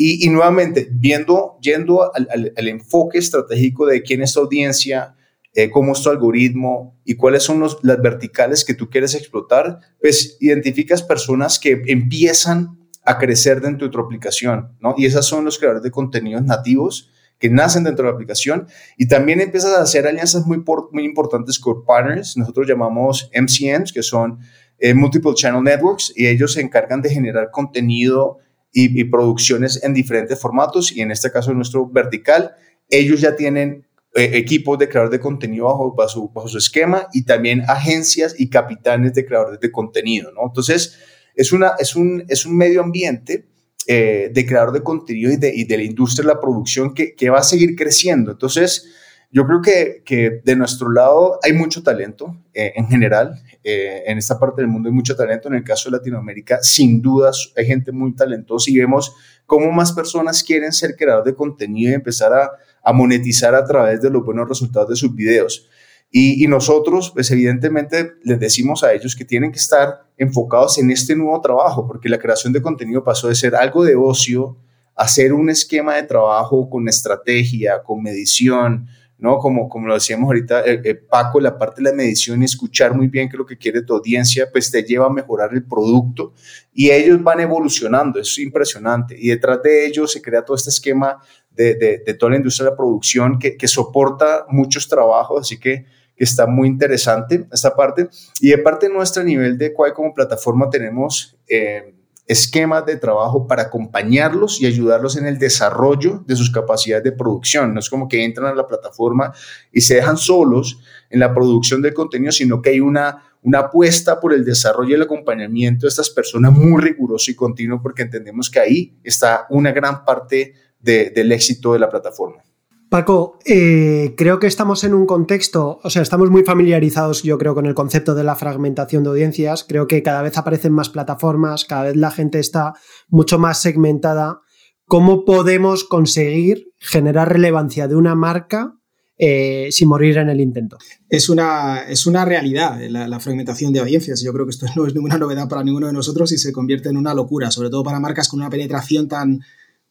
Y, 0.00 0.28
nuevamente, 0.28 0.88
viendo, 0.92 1.58
yendo 1.60 2.12
al, 2.14 2.68
enfoque 2.68 3.18
estratégico 3.18 3.84
de 3.84 4.02
quién 4.02 4.22
es 4.22 4.32
tu 4.32 4.38
audiencia, 4.38 5.16
eh, 5.54 5.70
cómo 5.70 5.92
es 5.92 6.02
tu 6.02 6.08
algoritmo 6.08 7.00
y 7.04 7.16
cuáles 7.16 7.42
son 7.42 7.58
los, 7.58 7.78
las 7.82 8.00
verticales 8.00 8.64
que 8.64 8.74
tú 8.74 8.88
quieres 8.90 9.16
explotar, 9.16 9.80
pues 10.00 10.36
identificas 10.38 11.02
personas 11.02 11.58
que 11.58 11.82
empiezan 11.88 12.77
a 13.08 13.16
crecer 13.16 13.62
dentro 13.62 13.86
de 13.86 13.92
tu 13.92 13.98
aplicación, 13.98 14.76
¿no? 14.80 14.94
Y 14.98 15.06
esos 15.06 15.26
son 15.26 15.44
los 15.44 15.58
creadores 15.58 15.82
de 15.82 15.90
contenidos 15.90 16.44
nativos 16.44 17.10
que 17.38 17.48
nacen 17.48 17.84
dentro 17.84 18.04
de 18.04 18.10
la 18.10 18.14
aplicación 18.14 18.66
y 18.98 19.08
también 19.08 19.40
empiezas 19.40 19.72
a 19.78 19.80
hacer 19.80 20.06
alianzas 20.06 20.44
muy, 20.46 20.62
muy 20.92 21.04
importantes 21.04 21.58
con 21.58 21.86
partners, 21.86 22.36
nosotros 22.36 22.66
llamamos 22.66 23.30
MCNs, 23.32 23.92
que 23.94 24.02
son 24.02 24.40
eh, 24.78 24.92
Multiple 24.92 25.32
Channel 25.34 25.62
Networks, 25.62 26.12
y 26.14 26.26
ellos 26.26 26.52
se 26.52 26.60
encargan 26.60 27.00
de 27.00 27.08
generar 27.08 27.50
contenido 27.50 28.38
y, 28.70 29.02
producciones 29.04 29.82
en 29.82 29.94
diferentes 29.94 30.38
formatos, 30.38 30.92
y 30.92 31.00
en 31.00 31.10
este 31.10 31.32
caso 31.32 31.54
nuestro 31.54 31.88
vertical, 31.88 32.52
ellos 32.90 33.22
ya 33.22 33.34
tienen 33.34 33.86
eh, 34.14 34.32
equipos 34.34 34.78
de 34.78 34.88
creadores 34.88 35.12
de 35.12 35.20
contenido 35.20 35.64
bajo, 35.64 36.08
su, 36.08 36.28
bajo 36.28 36.48
su 36.48 36.58
esquema 36.58 37.08
y 37.14 37.24
también 37.24 37.62
agencias 37.68 38.38
y 38.38 38.50
capitanes 38.50 39.14
de 39.14 39.24
creadores 39.24 39.60
de 39.60 39.72
contenido, 39.72 40.30
¿no? 40.32 40.42
Entonces, 40.46 40.98
es, 41.38 41.52
una, 41.52 41.72
es, 41.78 41.94
un, 41.94 42.24
es 42.28 42.44
un 42.44 42.56
medio 42.56 42.82
ambiente 42.82 43.46
eh, 43.86 44.30
de 44.34 44.44
creador 44.44 44.72
de 44.72 44.82
contenido 44.82 45.32
y 45.32 45.36
de, 45.36 45.54
y 45.54 45.64
de, 45.64 45.76
la 45.76 45.84
industria 45.84 46.26
de 46.26 46.34
la 46.34 46.40
producción 46.40 46.92
que, 46.92 47.14
que, 47.14 47.30
va 47.30 47.38
a 47.38 47.44
seguir 47.44 47.76
creciendo. 47.76 48.32
Entonces, 48.32 48.88
yo 49.30 49.46
creo 49.46 49.62
que, 49.62 50.02
que 50.04 50.40
de 50.44 50.56
nuestro 50.56 50.90
lado 50.90 51.38
hay 51.42 51.52
mucho 51.52 51.82
talento 51.82 52.36
eh, 52.52 52.72
en 52.74 52.88
general. 52.88 53.40
Eh, 53.62 54.02
en 54.06 54.18
esta 54.18 54.38
parte 54.38 54.62
del 54.62 54.68
mundo 54.70 54.88
hay 54.88 54.94
mucho 54.94 55.14
talento. 55.14 55.46
En 55.48 55.54
el 55.54 55.64
caso 55.64 55.88
de 55.90 55.96
Latinoamérica, 55.96 56.58
sin 56.60 57.00
dudas, 57.00 57.52
hay 57.56 57.66
gente 57.66 57.92
muy 57.92 58.14
talentosa 58.16 58.70
y 58.70 58.76
vemos 58.76 59.14
cómo 59.46 59.70
más 59.70 59.92
personas 59.92 60.42
quieren 60.42 60.72
ser 60.72 60.96
creadores 60.96 61.32
de 61.32 61.36
contenido 61.36 61.92
y 61.92 61.94
empezar 61.94 62.32
a, 62.32 62.50
a 62.82 62.92
monetizar 62.92 63.54
a 63.54 63.64
través 63.64 64.02
de 64.02 64.10
los 64.10 64.24
buenos 64.24 64.48
resultados 64.48 64.88
de 64.88 64.96
sus 64.96 65.14
videos. 65.14 65.68
Y, 66.10 66.46
nosotros, 66.46 67.10
pues 67.12 67.30
evidentemente, 67.30 68.12
les 68.22 68.40
decimos 68.40 68.82
a 68.82 68.94
ellos 68.94 69.14
que 69.14 69.26
tienen 69.26 69.52
que 69.52 69.58
estar 69.58 70.06
enfocados 70.16 70.78
en 70.78 70.90
este 70.90 71.14
nuevo 71.14 71.38
trabajo, 71.42 71.86
porque 71.86 72.08
la 72.08 72.18
creación 72.18 72.52
de 72.54 72.62
contenido 72.62 73.04
pasó 73.04 73.28
de 73.28 73.34
ser 73.34 73.54
algo 73.54 73.84
de 73.84 73.94
ocio 73.94 74.56
a 74.96 75.06
ser 75.06 75.34
un 75.34 75.50
esquema 75.50 75.96
de 75.96 76.04
trabajo 76.04 76.70
con 76.70 76.88
estrategia, 76.88 77.82
con 77.82 78.02
medición, 78.02 78.88
¿no? 79.18 79.38
Como, 79.38 79.68
como 79.68 79.88
lo 79.88 79.94
decíamos 79.94 80.28
ahorita, 80.28 80.64
eh, 80.64 80.80
eh, 80.82 80.94
Paco, 80.94 81.40
la 81.40 81.58
parte 81.58 81.82
de 81.82 81.90
la 81.90 81.96
medición 81.96 82.40
y 82.40 82.46
escuchar 82.46 82.94
muy 82.94 83.08
bien 83.08 83.28
qué 83.28 83.36
es 83.36 83.38
lo 83.38 83.46
que 83.46 83.58
quiere 83.58 83.82
tu 83.82 83.94
audiencia, 83.94 84.48
pues 84.50 84.70
te 84.70 84.82
lleva 84.82 85.06
a 85.06 85.10
mejorar 85.10 85.52
el 85.52 85.64
producto 85.64 86.32
y 86.72 86.90
ellos 86.90 87.22
van 87.22 87.40
evolucionando, 87.40 88.18
es 88.18 88.38
impresionante. 88.38 89.14
Y 89.18 89.28
detrás 89.28 89.62
de 89.62 89.86
ellos 89.86 90.10
se 90.10 90.22
crea 90.22 90.44
todo 90.44 90.56
este 90.56 90.70
esquema 90.70 91.18
de, 91.50 91.74
de, 92.06 92.14
toda 92.14 92.30
la 92.30 92.38
industria 92.38 92.66
de 92.66 92.70
la 92.70 92.76
producción 92.76 93.38
que, 93.38 93.56
que 93.56 93.66
soporta 93.66 94.46
muchos 94.48 94.88
trabajos, 94.88 95.40
así 95.40 95.58
que 95.58 95.86
que 96.18 96.24
está 96.24 96.46
muy 96.46 96.68
interesante 96.68 97.46
esta 97.52 97.74
parte. 97.74 98.08
Y 98.40 98.48
de 98.48 98.58
parte 98.58 98.88
nuestra, 98.88 99.22
a 99.22 99.24
nivel 99.24 99.56
de 99.56 99.72
Quay 99.72 99.92
como 99.92 100.12
plataforma, 100.12 100.68
tenemos 100.68 101.38
eh, 101.48 101.94
esquemas 102.26 102.84
de 102.84 102.96
trabajo 102.96 103.46
para 103.46 103.62
acompañarlos 103.62 104.60
y 104.60 104.66
ayudarlos 104.66 105.16
en 105.16 105.26
el 105.26 105.38
desarrollo 105.38 106.24
de 106.26 106.34
sus 106.36 106.50
capacidades 106.50 107.04
de 107.04 107.12
producción. 107.12 107.72
No 107.72 107.80
es 107.80 107.88
como 107.88 108.08
que 108.08 108.24
entran 108.24 108.52
a 108.52 108.54
la 108.54 108.66
plataforma 108.66 109.32
y 109.72 109.80
se 109.80 109.94
dejan 109.94 110.16
solos 110.16 110.80
en 111.08 111.20
la 111.20 111.32
producción 111.32 111.80
de 111.80 111.94
contenido, 111.94 112.32
sino 112.32 112.60
que 112.60 112.70
hay 112.70 112.80
una, 112.80 113.22
una 113.42 113.60
apuesta 113.60 114.20
por 114.20 114.34
el 114.34 114.44
desarrollo 114.44 114.90
y 114.90 114.94
el 114.94 115.02
acompañamiento 115.02 115.86
de 115.86 115.88
estas 115.88 116.10
personas 116.10 116.52
muy 116.52 116.82
riguroso 116.82 117.30
y 117.30 117.34
continuo, 117.34 117.80
porque 117.80 118.02
entendemos 118.02 118.50
que 118.50 118.58
ahí 118.60 118.98
está 119.04 119.46
una 119.50 119.70
gran 119.70 120.04
parte 120.04 120.54
del 120.80 121.32
éxito 121.32 121.72
de 121.72 121.78
la 121.78 121.88
plataforma. 121.88 122.42
Paco, 122.90 123.38
eh, 123.44 124.14
creo 124.16 124.38
que 124.38 124.46
estamos 124.46 124.82
en 124.82 124.94
un 124.94 125.04
contexto, 125.04 125.78
o 125.82 125.90
sea, 125.90 126.00
estamos 126.00 126.30
muy 126.30 126.42
familiarizados, 126.42 127.22
yo 127.22 127.36
creo, 127.36 127.54
con 127.54 127.66
el 127.66 127.74
concepto 127.74 128.14
de 128.14 128.24
la 128.24 128.34
fragmentación 128.34 129.02
de 129.02 129.10
audiencias. 129.10 129.64
Creo 129.68 129.86
que 129.86 130.02
cada 130.02 130.22
vez 130.22 130.38
aparecen 130.38 130.72
más 130.72 130.88
plataformas, 130.88 131.66
cada 131.66 131.84
vez 131.84 131.96
la 131.96 132.10
gente 132.10 132.38
está 132.38 132.74
mucho 133.08 133.38
más 133.38 133.60
segmentada. 133.60 134.40
¿Cómo 134.86 135.26
podemos 135.26 135.84
conseguir 135.84 136.72
generar 136.78 137.30
relevancia 137.30 137.88
de 137.88 137.94
una 137.94 138.14
marca 138.14 138.74
eh, 139.18 139.68
sin 139.70 139.88
morir 139.88 140.16
en 140.16 140.30
el 140.30 140.40
intento? 140.40 140.78
Es 141.10 141.28
una, 141.28 141.82
es 141.82 142.06
una 142.06 142.24
realidad 142.24 142.80
la, 142.88 143.06
la, 143.06 143.20
fragmentación 143.20 143.70
de 143.74 143.80
audiencias. 143.80 144.22
Yo 144.22 144.32
creo 144.32 144.46
que 144.46 144.50
esto 144.50 144.64
no 144.76 144.86
es 144.86 144.94
ninguna 144.94 145.18
novedad 145.18 145.46
para 145.46 145.62
ninguno 145.62 145.88
de 145.88 145.92
nosotros 145.92 146.32
y 146.32 146.38
se 146.38 146.52
convierte 146.52 146.88
en 146.88 146.96
una 146.96 147.12
locura, 147.12 147.50
sobre 147.50 147.68
todo 147.68 147.84
para 147.84 148.00
marcas 148.00 148.28
con 148.28 148.40
una 148.40 148.48
penetración 148.48 149.08
tan 149.08 149.40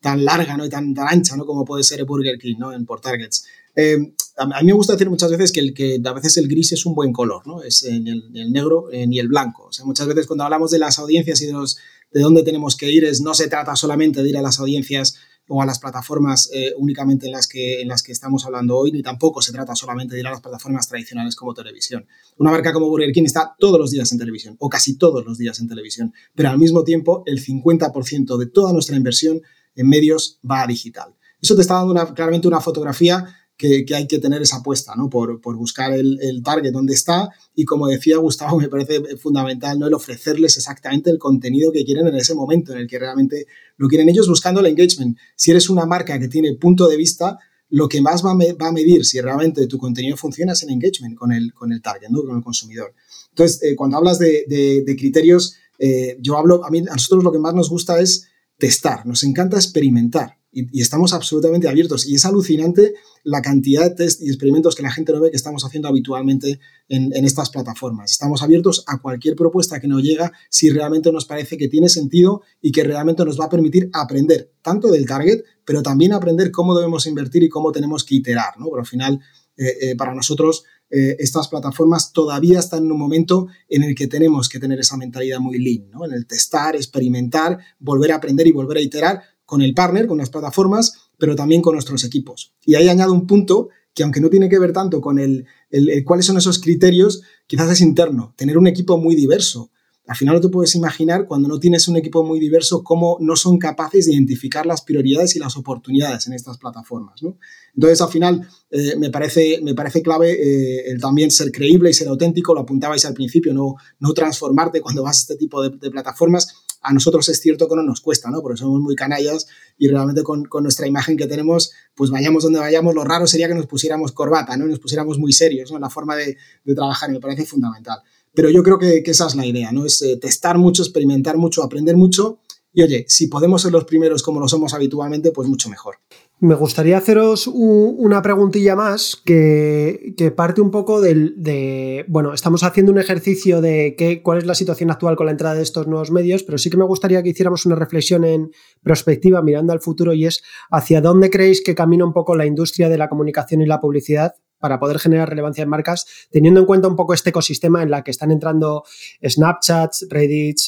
tan 0.01 0.23
larga 0.23 0.57
¿no? 0.57 0.65
y 0.65 0.69
tan, 0.69 0.93
ancha 0.97 1.35
¿no? 1.35 1.45
como 1.45 1.65
puede 1.65 1.83
ser 1.83 2.03
Burger 2.05 2.37
King 2.37 2.55
¿no? 2.59 2.73
en 2.73 2.85
por 2.85 3.01
targets. 3.01 3.45
Eh, 3.75 4.13
a, 4.37 4.61
mí 4.61 4.67
me 4.67 4.73
gusta 4.73 4.93
decir 4.93 5.09
muchas 5.09 5.31
veces 5.31 5.51
que, 5.51 5.59
el, 5.59 5.73
que 5.73 5.99
a 6.03 6.13
veces 6.13 6.37
el 6.37 6.47
gris 6.47 6.71
es 6.71 6.85
un 6.85 6.95
buen 6.95 7.11
color, 7.13 7.45
¿no? 7.45 7.61
es 7.61 7.83
ni 7.83 8.09
el, 8.09 8.51
negro 8.51 8.91
eh, 8.91 9.05
ni 9.07 9.19
el 9.19 9.27
blanco. 9.27 9.65
O 9.65 9.71
sea, 9.71 9.85
muchas 9.85 10.07
veces 10.07 10.27
cuando 10.27 10.43
hablamos 10.43 10.71
de 10.71 10.79
las 10.79 10.99
audiencias 10.99 11.41
y 11.41 11.47
de, 11.47 11.53
los, 11.53 11.77
de 12.11 12.21
dónde 12.21 12.43
tenemos 12.43 12.75
que 12.75 12.91
ir, 12.91 13.05
es, 13.05 13.21
no 13.21 13.33
se 13.33 13.47
trata 13.47 13.75
solamente 13.75 14.23
de 14.23 14.29
ir 14.29 14.37
a 14.37 14.41
las 14.41 14.59
audiencias 14.59 15.17
o 15.47 15.61
a 15.61 15.65
las 15.65 15.79
plataformas 15.79 16.49
eh, 16.53 16.73
únicamente 16.77 17.27
en 17.27 17.31
las, 17.31 17.47
que, 17.47 17.81
en 17.81 17.87
las 17.87 18.03
que 18.03 18.11
estamos 18.11 18.45
hablando 18.45 18.77
hoy, 18.77 18.91
ni 18.91 19.01
tampoco 19.01 19.41
se 19.41 19.51
trata 19.51 19.75
solamente 19.75 20.13
de 20.13 20.21
ir 20.21 20.27
a 20.27 20.31
las 20.31 20.41
plataformas 20.41 20.87
tradicionales 20.87 21.35
como 21.35 21.53
televisión. 21.53 22.05
Una 22.37 22.51
marca 22.51 22.73
como 22.73 22.89
Burger 22.89 23.11
King 23.11 23.23
está 23.23 23.55
todos 23.57 23.79
los 23.79 23.91
días 23.91 24.11
en 24.11 24.17
televisión, 24.17 24.55
o 24.59 24.69
casi 24.69 24.97
todos 24.97 25.25
los 25.25 25.37
días 25.37 25.59
en 25.59 25.67
televisión, 25.67 26.13
pero 26.35 26.49
al 26.49 26.57
mismo 26.57 26.83
tiempo 26.83 27.23
el 27.25 27.43
50% 27.43 28.37
de 28.37 28.45
toda 28.47 28.73
nuestra 28.73 28.97
inversión 28.97 29.41
en 29.77 29.87
medios 29.87 30.39
va 30.49 30.63
a 30.63 30.67
digital. 30.67 31.15
Eso 31.41 31.55
te 31.55 31.61
está 31.61 31.75
dando 31.75 32.13
claramente 32.13 32.47
una 32.47 32.59
fotografía 32.59 33.25
que, 33.57 33.85
hay 33.93 34.07
que 34.07 34.19
tener 34.19 34.41
esa 34.41 34.57
apuesta, 34.57 34.93
¿no? 34.95 35.09
Por, 35.09 35.39
buscar 35.55 35.91
el, 35.91 36.41
target 36.43 36.71
donde 36.71 36.93
está 36.93 37.29
y 37.55 37.65
como 37.65 37.87
decía 37.87 38.17
Gustavo, 38.17 38.59
me 38.59 38.69
parece 38.69 39.17
fundamental, 39.17 39.79
¿no? 39.79 39.87
El 39.87 39.93
ofrecerles 39.95 40.57
exactamente 40.57 41.09
el 41.09 41.17
contenido 41.17 41.71
que 41.71 41.83
quieren 41.83 42.07
en 42.07 42.15
ese 42.15 42.35
momento 42.35 42.73
en 42.73 42.79
el 42.79 42.87
que 42.87 42.99
realmente 42.99 43.47
lo 43.77 43.87
quieren 43.87 44.09
ellos 44.09 44.29
buscando 44.29 44.61
el 44.61 44.67
engagement. 44.67 45.17
Si 45.35 45.51
eres 45.51 45.69
una 45.69 45.85
marca 45.85 46.19
que 46.19 46.27
tiene 46.27 46.53
punto 46.55 46.87
de 46.87 46.97
vista, 46.97 47.39
lo 47.69 47.89
que 47.89 48.01
más 48.01 48.23
va 48.23 48.31
a, 48.31 48.71
medir 48.71 49.03
si 49.03 49.19
realmente 49.19 49.67
tu 49.67 49.77
contenido 49.77 50.15
funciona 50.15 50.53
es 50.53 50.63
el 50.63 50.69
engagement 50.69 51.15
con 51.15 51.31
el, 51.31 51.53
con 51.53 51.71
el 51.71 51.81
target, 51.81 52.09
¿no? 52.09 52.23
Con 52.23 52.37
el 52.37 52.43
consumidor. 52.43 52.93
Entonces, 53.29 53.61
eh, 53.63 53.75
cuando 53.75 53.97
hablas 53.97 54.19
de, 54.19 54.95
criterios, 54.97 55.55
eh, 55.79 56.17
yo 56.21 56.37
hablo, 56.37 56.63
a 56.63 56.69
mí, 56.69 56.79
a 56.79 56.93
nosotros 56.93 57.23
lo 57.23 57.31
que 57.31 57.39
más 57.39 57.53
nos 57.53 57.69
gusta 57.69 57.99
es 57.99 58.27
testar, 58.57 59.05
nos 59.05 59.23
encanta 59.23 59.57
experimentar. 59.57 60.37
y, 60.51 60.81
estamos 60.81 61.13
absolutamente 61.13 61.67
abiertos. 61.67 62.07
Y 62.07 62.15
es 62.15 62.25
alucinante 62.25 62.95
la 63.27 63.41
cantidad 63.41 63.83
de 63.83 63.93
test 63.93 64.21
y 64.21 64.29
experimentos 64.29 64.73
que 64.73 64.83
la 64.83 64.89
gente 64.89 65.11
no 65.11 65.19
ve 65.19 65.29
que 65.29 65.35
estamos 65.35 65.65
haciendo 65.65 65.89
habitualmente 65.89 66.61
en, 66.87 67.11
estas 67.25 67.49
plataformas. 67.49 68.11
Estamos 68.11 68.41
abiertos 68.41 68.85
a 68.87 68.99
cualquier 68.99 69.35
propuesta 69.35 69.81
que 69.81 69.87
nos 69.89 70.01
llega 70.01 70.31
si 70.49 70.69
realmente 70.69 71.11
nos 71.11 71.25
parece 71.25 71.57
que 71.57 71.67
tiene 71.67 71.89
sentido 71.89 72.41
y 72.61 72.71
que 72.71 72.85
realmente 72.85 73.25
nos 73.25 73.37
va 73.37 73.45
a 73.45 73.49
permitir 73.49 73.89
aprender 73.91 74.53
tanto 74.61 74.89
del 74.89 75.05
target, 75.05 75.43
pero 75.65 75.83
también 75.83 76.13
aprender 76.13 76.51
cómo 76.51 76.73
debemos 76.73 77.05
invertir 77.05 77.43
y 77.43 77.49
cómo 77.49 77.73
tenemos 77.73 78.05
que 78.05 78.15
iterar. 78.15 78.57
¿no? 78.57 78.67
Pero 78.67 78.79
al 78.79 78.87
final, 78.87 79.19
eh, 79.57 79.73
eh, 79.81 79.95
para 79.97 80.15
nosotros, 80.15 80.63
eh, 80.89 81.17
estas 81.19 81.47
plataformas 81.47 82.13
todavía 82.13 82.59
están 82.59 82.85
en 82.85 82.91
un 82.91 82.99
momento 82.99 83.47
en 83.67 83.83
el 83.83 83.95
que 83.95 84.07
tenemos 84.07 84.47
que 84.47 84.59
tener 84.59 84.79
esa 84.79 84.97
mentalidad 84.97 85.39
muy 85.39 85.59
lean, 85.59 85.89
¿no? 85.91 86.05
en 86.05 86.13
el 86.13 86.25
testar, 86.25 86.75
experimentar, 86.75 87.59
volver 87.79 88.11
a 88.11 88.15
aprender 88.15 88.47
y 88.47 88.51
volver 88.51 88.77
a 88.77 88.81
iterar 88.81 89.21
con 89.45 89.61
el 89.61 89.73
partner, 89.73 90.07
con 90.07 90.17
las 90.17 90.29
plataformas, 90.29 90.93
pero 91.17 91.35
también 91.35 91.61
con 91.61 91.73
nuestros 91.73 92.03
equipos. 92.03 92.53
Y 92.65 92.75
ahí 92.75 92.89
añado 92.89 93.13
un 93.13 93.27
punto 93.27 93.69
que 93.93 94.03
aunque 94.03 94.21
no 94.21 94.29
tiene 94.29 94.47
que 94.47 94.59
ver 94.59 94.73
tanto 94.73 95.01
con 95.01 95.17
el, 95.17 95.45
el 95.71 96.03
cuáles 96.05 96.25
son 96.25 96.37
esos 96.37 96.59
criterios, 96.59 97.23
quizás 97.47 97.71
es 97.71 97.81
interno, 97.81 98.33
tener 98.37 98.57
un 98.57 98.67
equipo 98.67 98.97
muy 98.97 99.15
diverso. 99.15 99.71
Al 100.07 100.15
final 100.15 100.35
no 100.35 100.41
te 100.41 100.47
puedes 100.47 100.73
imaginar 100.75 101.27
cuando 101.27 101.49
no 101.49 101.59
tienes 101.59 101.89
un 101.89 101.97
equipo 101.97 102.23
muy 102.23 102.39
diverso 102.39 102.81
cómo 102.81 103.17
no 103.19 103.35
son 103.35 103.59
capaces 103.59 104.05
de 104.05 104.13
identificar 104.13 104.65
las 104.65 104.81
prioridades 104.81 105.35
y 105.35 105.39
las 105.39 105.57
oportunidades 105.57 106.27
en 106.27 106.33
estas 106.33 106.57
plataformas. 106.57 107.21
¿no? 107.21 107.37
Entonces, 107.75 108.01
al 108.01 108.09
final, 108.09 108.47
eh, 108.71 108.95
me, 108.97 109.09
parece, 109.09 109.59
me 109.61 109.75
parece 109.75 110.01
clave 110.01 110.31
eh, 110.31 110.97
también 110.97 111.29
ser 111.29 111.51
creíble 111.51 111.89
y 111.89 111.93
ser 111.93 112.07
auténtico, 112.07 112.53
lo 112.53 112.61
apuntabais 112.61 113.03
al 113.03 113.13
principio, 113.13 113.53
no, 113.53 113.75
transformarte 114.13 114.79
cuando 114.79 115.03
vas 115.03 115.17
a 115.17 115.19
este 115.19 115.35
tipo 115.35 115.61
de, 115.61 115.91
plataformas. 115.91 116.53
A 116.81 116.93
nosotros 116.93 117.27
es 117.27 117.41
cierto 117.41 117.67
que 117.67 117.75
no 117.75 117.83
nos 117.83 117.99
cuesta, 117.99 118.29
¿no? 118.31 118.41
porque 118.41 118.57
somos 118.57 118.79
muy 118.79 118.95
canallas 118.95 119.47
y 119.77 119.89
realmente 119.89 120.23
con, 120.23 120.47
nuestra 120.61 120.87
imagen 120.87 121.17
que 121.17 121.27
tenemos, 121.27 121.73
pues 121.95 122.11
vayamos 122.11 122.43
donde 122.43 122.59
vayamos, 122.59 122.95
lo 122.95 123.03
raro 123.03 123.27
sería 123.27 123.49
que 123.49 123.55
nos 123.55 123.65
pusiéramos 123.65 124.13
corbata, 124.13 124.55
¿no? 124.55 124.67
nos 124.67 124.79
pusiéramos 124.79 125.19
muy 125.19 125.33
serios 125.33 125.69
¿no? 125.69 125.79
la 125.79 125.89
forma 125.89 126.15
de, 126.15 126.37
de 126.63 126.75
trabajar 126.75 127.11
me 127.11 127.19
parece 127.19 127.45
fundamental. 127.45 127.99
Pero 128.37 128.51
yo 128.51 128.61
creo 128.61 128.77
que, 128.77 129.01
esa 129.03 129.25
es 129.25 129.33
la 129.33 129.47
idea, 129.47 129.71
¿no? 129.71 129.83
Es 129.83 129.99
eh, 130.03 130.15
testar 130.15 130.59
mucho, 130.59 130.83
experimentar 130.83 131.37
mucho, 131.37 131.63
aprender 131.63 131.97
mucho. 131.97 132.37
Y 132.71 132.83
oye, 132.83 133.03
si 133.07 133.25
podemos 133.25 133.63
ser 133.63 133.71
los 133.71 133.85
primeros 133.85 134.21
como 134.21 134.39
lo 134.39 134.47
somos 134.47 134.75
habitualmente, 134.75 135.31
pues 135.31 135.49
mucho 135.49 135.69
mejor. 135.69 135.95
Me 136.39 136.53
gustaría 136.53 136.99
haceros 136.99 137.47
una 137.47 138.21
preguntilla 138.21 138.75
más 138.75 139.19
que, 139.25 140.13
parte 140.35 140.61
un 140.61 140.69
poco 140.69 141.01
del, 141.01 141.33
de, 141.35 142.05
bueno, 142.09 142.31
estamos 142.31 142.61
haciendo 142.61 142.91
un 142.91 142.99
ejercicio 142.99 143.59
de 143.59 143.95
qué, 143.97 144.21
cuál 144.21 144.37
es 144.37 144.45
la 144.45 144.53
situación 144.53 144.91
actual 144.91 145.15
con 145.15 145.25
la 145.25 145.31
entrada 145.31 145.55
de 145.55 145.63
estos 145.63 145.87
nuevos 145.87 146.11
medios, 146.11 146.43
pero 146.43 146.59
sí 146.59 146.69
que 146.69 146.77
me 146.77 146.85
gustaría 146.85 147.23
que 147.23 147.29
hiciéramos 147.29 147.65
una 147.65 147.73
reflexión 147.73 148.23
en 148.23 148.51
perspectiva 148.83 149.41
mirando 149.41 149.73
al 149.73 149.81
futuro 149.81 150.13
y 150.13 150.27
es 150.27 150.43
hacia 150.69 151.01
dónde 151.01 151.31
creéis 151.31 151.63
que 151.63 151.73
camina 151.73 152.05
un 152.05 152.13
poco 152.13 152.35
la 152.35 152.45
industria 152.45 152.87
de 152.87 152.99
la 152.99 153.09
comunicación 153.09 153.63
y 153.63 153.65
la 153.65 153.79
publicidad 153.79 154.35
para 154.59 154.79
poder 154.79 154.99
generar 154.99 155.29
relevancia 155.29 155.63
en 155.63 155.69
marcas, 155.69 156.05
teniendo 156.31 156.59
en 156.59 156.65
cuenta 156.65 156.87
un 156.87 156.95
poco 156.95 157.13
este 157.13 157.29
ecosistema 157.29 157.83
en 157.83 157.91
la 157.91 158.03
que 158.03 158.11
están 158.11 158.31
entrando 158.31 158.83
Snapchats, 159.23 160.07
Reddit, 160.09 160.59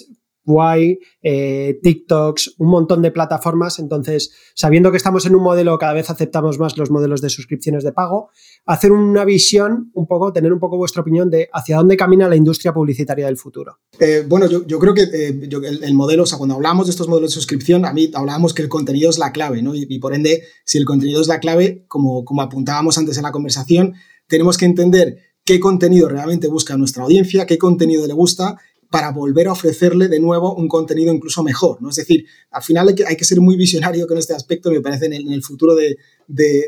Y, 0.49 0.99
eh, 1.21 1.79
TikToks, 1.83 2.55
un 2.57 2.69
montón 2.69 3.01
de 3.01 3.11
plataformas. 3.11 3.79
Entonces, 3.79 4.31
sabiendo 4.55 4.91
que 4.91 4.97
estamos 4.97 5.25
en 5.25 5.35
un 5.35 5.43
modelo, 5.43 5.77
cada 5.77 5.93
vez 5.93 6.09
aceptamos 6.09 6.57
más 6.57 6.77
los 6.77 6.89
modelos 6.89 7.21
de 7.21 7.29
suscripciones 7.29 7.83
de 7.83 7.91
pago, 7.91 8.29
hacer 8.65 8.91
una 8.91 9.25
visión, 9.25 9.91
un 9.93 10.07
poco, 10.07 10.33
tener 10.33 10.51
un 10.51 10.59
poco 10.59 10.77
vuestra 10.77 11.01
opinión 11.01 11.29
de 11.29 11.49
hacia 11.53 11.77
dónde 11.77 11.97
camina 11.97 12.27
la 12.27 12.35
industria 12.35 12.73
publicitaria 12.73 13.27
del 13.27 13.37
futuro. 13.37 13.79
Eh, 13.99 14.25
bueno, 14.27 14.47
yo, 14.47 14.79
creo 14.79 14.93
que 14.93 15.03
eh, 15.03 15.49
el, 15.81 15.93
modelo, 15.93 16.23
o 16.23 16.25
sea, 16.25 16.37
cuando 16.37 16.55
hablamos 16.55 16.87
de 16.87 16.91
estos 16.91 17.07
modelos 17.07 17.31
de 17.31 17.35
suscripción, 17.35 17.85
a 17.85 17.93
mí 17.93 18.09
hablábamos 18.13 18.53
que 18.53 18.61
el 18.61 18.69
contenido 18.69 19.09
es 19.09 19.19
la 19.19 19.31
clave, 19.31 19.61
¿no? 19.61 19.75
Y, 19.75 19.99
por 19.99 20.13
ende, 20.13 20.43
si 20.65 20.77
el 20.77 20.85
contenido 20.85 21.21
es 21.21 21.27
la 21.27 21.39
clave, 21.39 21.85
como, 21.87 22.25
como 22.25 22.41
apuntábamos 22.41 22.97
antes 22.97 23.17
en 23.17 23.23
la 23.23 23.31
conversación, 23.31 23.93
tenemos 24.27 24.57
que 24.57 24.65
entender 24.65 25.17
qué 25.49 25.59
contenido 25.59 26.07
realmente 26.07 26.47
busca 26.47 26.77
nuestra 26.77 27.03
audiencia, 27.03 27.47
qué 27.47 27.57
contenido 27.57 28.05
le 28.05 28.13
gusta 28.13 28.59
para 28.89 29.11
volver 29.11 29.47
a 29.47 29.51
ofrecerle 29.51 30.07
de 30.07 30.19
nuevo 30.19 30.55
un 30.55 30.67
contenido 30.67 31.13
incluso 31.13 31.43
mejor, 31.43 31.81
¿no? 31.81 31.89
Es 31.89 31.97
decir, 31.97 32.25
al 32.49 32.63
final 32.63 32.95
hay 33.07 33.15
que, 33.15 33.25
ser 33.25 33.39
muy 33.39 33.55
visionario 33.55 34.07
con 34.07 34.17
este 34.17 34.33
aspecto, 34.33 34.71
me 34.71 34.81
parece, 34.81 35.05
en 35.05 35.13
el, 35.31 35.43
futuro 35.43 35.75
de, 35.75 35.97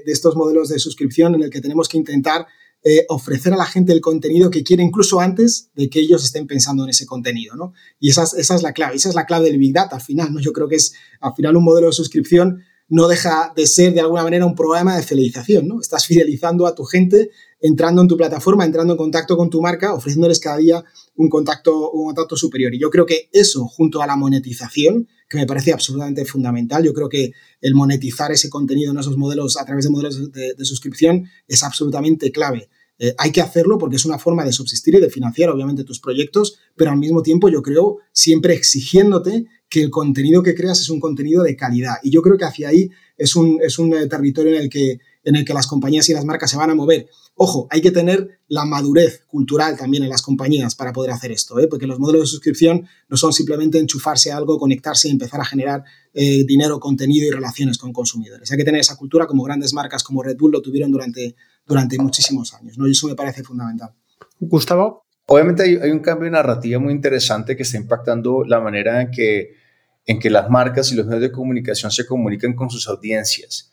estos 0.05 0.35
modelos 0.35 0.69
de 0.69 0.77
suscripción 0.77 1.33
en 1.35 1.43
el 1.43 1.49
que 1.49 1.61
tenemos 1.61 1.89
que 1.89 1.97
intentar 1.97 2.45
eh, 2.83 3.05
ofrecer 3.09 3.53
a 3.53 3.57
la 3.57 3.65
gente 3.65 3.91
el 3.91 4.01
contenido 4.01 4.49
que 4.49 4.63
quiere 4.63 4.83
incluso 4.83 5.19
antes 5.19 5.69
de 5.75 5.89
que 5.89 5.99
ellos 5.99 6.23
estén 6.23 6.47
pensando 6.47 6.83
en 6.83 6.89
ese 6.91 7.05
contenido, 7.05 7.55
¿no? 7.55 7.73
Y 7.99 8.09
esa, 8.09 8.23
esa 8.23 8.55
es 8.55 8.61
la 8.61 8.73
clave, 8.73 8.95
esa 8.95 9.09
es 9.09 9.15
la 9.15 9.25
clave 9.25 9.49
del 9.49 9.57
Big 9.57 9.73
Data 9.73 9.95
al 9.95 10.01
final, 10.01 10.31
¿no? 10.31 10.39
Yo 10.39 10.53
creo 10.53 10.67
que 10.67 10.75
es 10.75 10.93
al 11.19 11.33
final 11.33 11.57
un 11.57 11.63
modelo 11.63 11.87
de 11.87 11.93
suscripción 11.93 12.63
no 12.91 13.07
deja 13.07 13.53
de 13.55 13.65
ser 13.67 13.93
de 13.93 14.01
alguna 14.01 14.21
manera 14.21 14.45
un 14.45 14.53
programa 14.53 14.97
de 14.97 15.03
fidelización, 15.03 15.65
¿no? 15.65 15.79
Estás 15.79 16.05
fidelizando 16.05 16.67
a 16.67 16.75
tu 16.75 16.83
gente, 16.83 17.31
entrando 17.61 18.01
en 18.01 18.09
tu 18.09 18.17
plataforma, 18.17 18.65
entrando 18.65 18.93
en 18.93 18.97
contacto 18.97 19.37
con 19.37 19.49
tu 19.49 19.61
marca, 19.61 19.93
ofreciéndoles 19.93 20.41
cada 20.41 20.57
día 20.57 20.83
un 21.15 21.29
contacto, 21.29 21.91
un 21.91 22.05
contacto 22.07 22.35
superior. 22.35 22.73
Y 22.73 22.79
yo 22.79 22.89
creo 22.89 23.05
que 23.05 23.29
eso, 23.31 23.65
junto 23.67 24.01
a 24.01 24.07
la 24.07 24.15
monetización, 24.15 25.07
que 25.29 25.37
me 25.37 25.45
parece 25.45 25.71
absolutamente 25.71 26.25
fundamental, 26.25 26.83
yo 26.83 26.93
creo 26.93 27.09
que 27.09 27.31
el 27.61 27.73
monetizar 27.73 28.31
ese 28.31 28.49
contenido 28.49 28.91
en 28.91 28.99
esos 28.99 29.17
modelos 29.17 29.57
a 29.57 29.65
través 29.65 29.85
de 29.85 29.91
modelos 29.91 30.31
de, 30.31 30.65
suscripción 30.65 31.29
es 31.47 31.63
absolutamente 31.63 32.31
clave. 32.31 32.69
Eh, 32.99 33.15
hay 33.17 33.31
que 33.31 33.41
hacerlo 33.41 33.77
porque 33.77 33.95
es 33.95 34.05
una 34.05 34.19
forma 34.19 34.45
de 34.45 34.53
subsistir 34.53 34.95
y 34.95 34.99
de 34.99 35.09
financiar, 35.09 35.49
obviamente, 35.49 35.83
tus 35.83 35.99
proyectos, 35.99 36.59
pero 36.75 36.91
al 36.91 36.97
mismo 36.97 37.23
tiempo 37.23 37.49
yo 37.49 37.61
creo 37.61 37.97
siempre 38.11 38.53
exigiéndote 38.53 39.45
que 39.69 39.81
el 39.81 39.89
contenido 39.89 40.43
que 40.43 40.53
creas 40.53 40.81
es 40.81 40.89
un 40.89 40.99
contenido 40.99 41.43
de 41.43 41.55
calidad. 41.55 41.95
Y 42.03 42.11
yo 42.11 42.21
creo 42.21 42.37
que 42.37 42.43
hacia 42.43 42.69
ahí 42.69 42.91
es 43.17 43.35
un, 43.35 43.59
es 43.61 43.79
un 43.79 43.93
eh, 43.95 44.07
territorio 44.07 44.53
en 44.55 44.63
el, 44.63 44.69
que, 44.69 44.99
en 45.23 45.35
el 45.35 45.45
que 45.45 45.53
las 45.53 45.65
compañías 45.65 46.09
y 46.09 46.13
las 46.13 46.25
marcas 46.25 46.51
se 46.51 46.57
van 46.57 46.71
a 46.71 46.75
mover. 46.75 47.07
Ojo, 47.35 47.67
hay 47.71 47.81
que 47.81 47.91
tener 47.91 48.39
la 48.47 48.65
madurez 48.65 49.23
cultural 49.25 49.77
también 49.77 50.03
en 50.03 50.09
las 50.09 50.21
compañías 50.21 50.75
para 50.75 50.93
poder 50.93 51.11
hacer 51.11 51.31
esto, 51.31 51.59
¿eh? 51.59 51.67
porque 51.67 51.87
los 51.87 51.97
modelos 51.97 52.23
de 52.23 52.27
suscripción 52.27 52.85
no 53.09 53.17
son 53.17 53.33
simplemente 53.33 53.79
enchufarse 53.79 54.31
a 54.31 54.37
algo, 54.37 54.59
conectarse 54.59 55.07
y 55.07 55.11
empezar 55.11 55.39
a 55.39 55.45
generar 55.45 55.83
eh, 56.13 56.43
dinero, 56.45 56.79
contenido 56.79 57.27
y 57.27 57.31
relaciones 57.31 57.77
con 57.77 57.93
consumidores. 57.93 58.51
Hay 58.51 58.57
que 58.57 58.63
tener 58.63 58.81
esa 58.81 58.95
cultura 58.95 59.25
como 59.25 59.43
grandes 59.43 59.73
marcas 59.73 60.03
como 60.03 60.21
Red 60.21 60.37
Bull 60.37 60.51
lo 60.51 60.61
tuvieron 60.61 60.91
durante, 60.91 61.35
durante 61.65 61.97
muchísimos 61.97 62.53
años. 62.53 62.77
¿no? 62.77 62.87
Y 62.87 62.91
eso 62.91 63.07
me 63.07 63.15
parece 63.15 63.43
fundamental. 63.43 63.91
Gustavo. 64.39 65.05
Obviamente 65.27 65.63
hay, 65.63 65.77
hay 65.77 65.91
un 65.91 65.99
cambio 65.99 66.25
de 66.25 66.31
narrativa 66.31 66.79
muy 66.79 66.93
interesante 66.93 67.55
que 67.55 67.63
está 67.63 67.77
impactando 67.77 68.43
la 68.43 68.59
manera 68.59 69.01
en 69.01 69.11
que 69.11 69.61
en 70.05 70.19
que 70.19 70.29
las 70.29 70.49
marcas 70.49 70.91
y 70.91 70.95
los 70.95 71.05
medios 71.05 71.21
de 71.21 71.31
comunicación 71.31 71.91
se 71.91 72.05
comunican 72.05 72.53
con 72.53 72.69
sus 72.69 72.87
audiencias. 72.87 73.70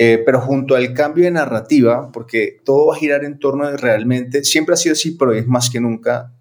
Eh, 0.00 0.22
pero 0.24 0.40
junto 0.40 0.76
al 0.76 0.94
cambio 0.94 1.24
de 1.24 1.32
narrativa, 1.32 2.12
porque 2.12 2.58
todo 2.64 2.86
va 2.86 2.94
a 2.94 2.98
girar 2.98 3.24
en 3.24 3.40
torno 3.40 3.64
a 3.64 3.76
realmente, 3.76 4.44
siempre 4.44 4.74
ha 4.74 4.76
sido 4.76 4.92
así, 4.92 5.16
pero 5.18 5.32
es 5.32 5.48
más 5.48 5.70
que 5.70 5.80
nunca 5.80 6.32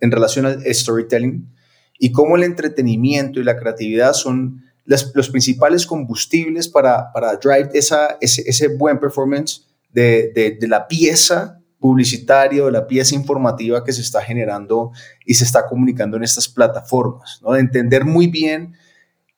en 0.00 0.10
relación 0.10 0.46
al 0.46 0.62
storytelling 0.74 1.48
y 1.96 2.10
cómo 2.10 2.34
el 2.34 2.42
entretenimiento 2.42 3.38
y 3.38 3.44
la 3.44 3.56
creatividad 3.56 4.14
son 4.14 4.64
los 4.84 5.30
principales 5.30 5.86
combustibles 5.86 6.66
para, 6.66 7.12
para 7.12 7.36
drive 7.36 7.70
esa, 7.74 8.18
ese, 8.20 8.42
ese 8.46 8.66
buen 8.66 8.98
performance 8.98 9.64
de, 9.90 10.32
de, 10.34 10.58
de 10.60 10.66
la 10.66 10.88
pieza 10.88 11.60
publicitario, 11.78 12.66
de 12.66 12.72
la 12.72 12.88
pieza 12.88 13.14
informativa 13.14 13.84
que 13.84 13.92
se 13.92 14.00
está 14.00 14.22
generando 14.22 14.90
y 15.24 15.34
se 15.34 15.44
está 15.44 15.68
comunicando 15.68 16.16
en 16.16 16.24
estas 16.24 16.48
plataformas, 16.48 17.38
¿no? 17.42 17.52
de 17.52 17.60
entender 17.60 18.04
muy 18.04 18.26
bien 18.26 18.74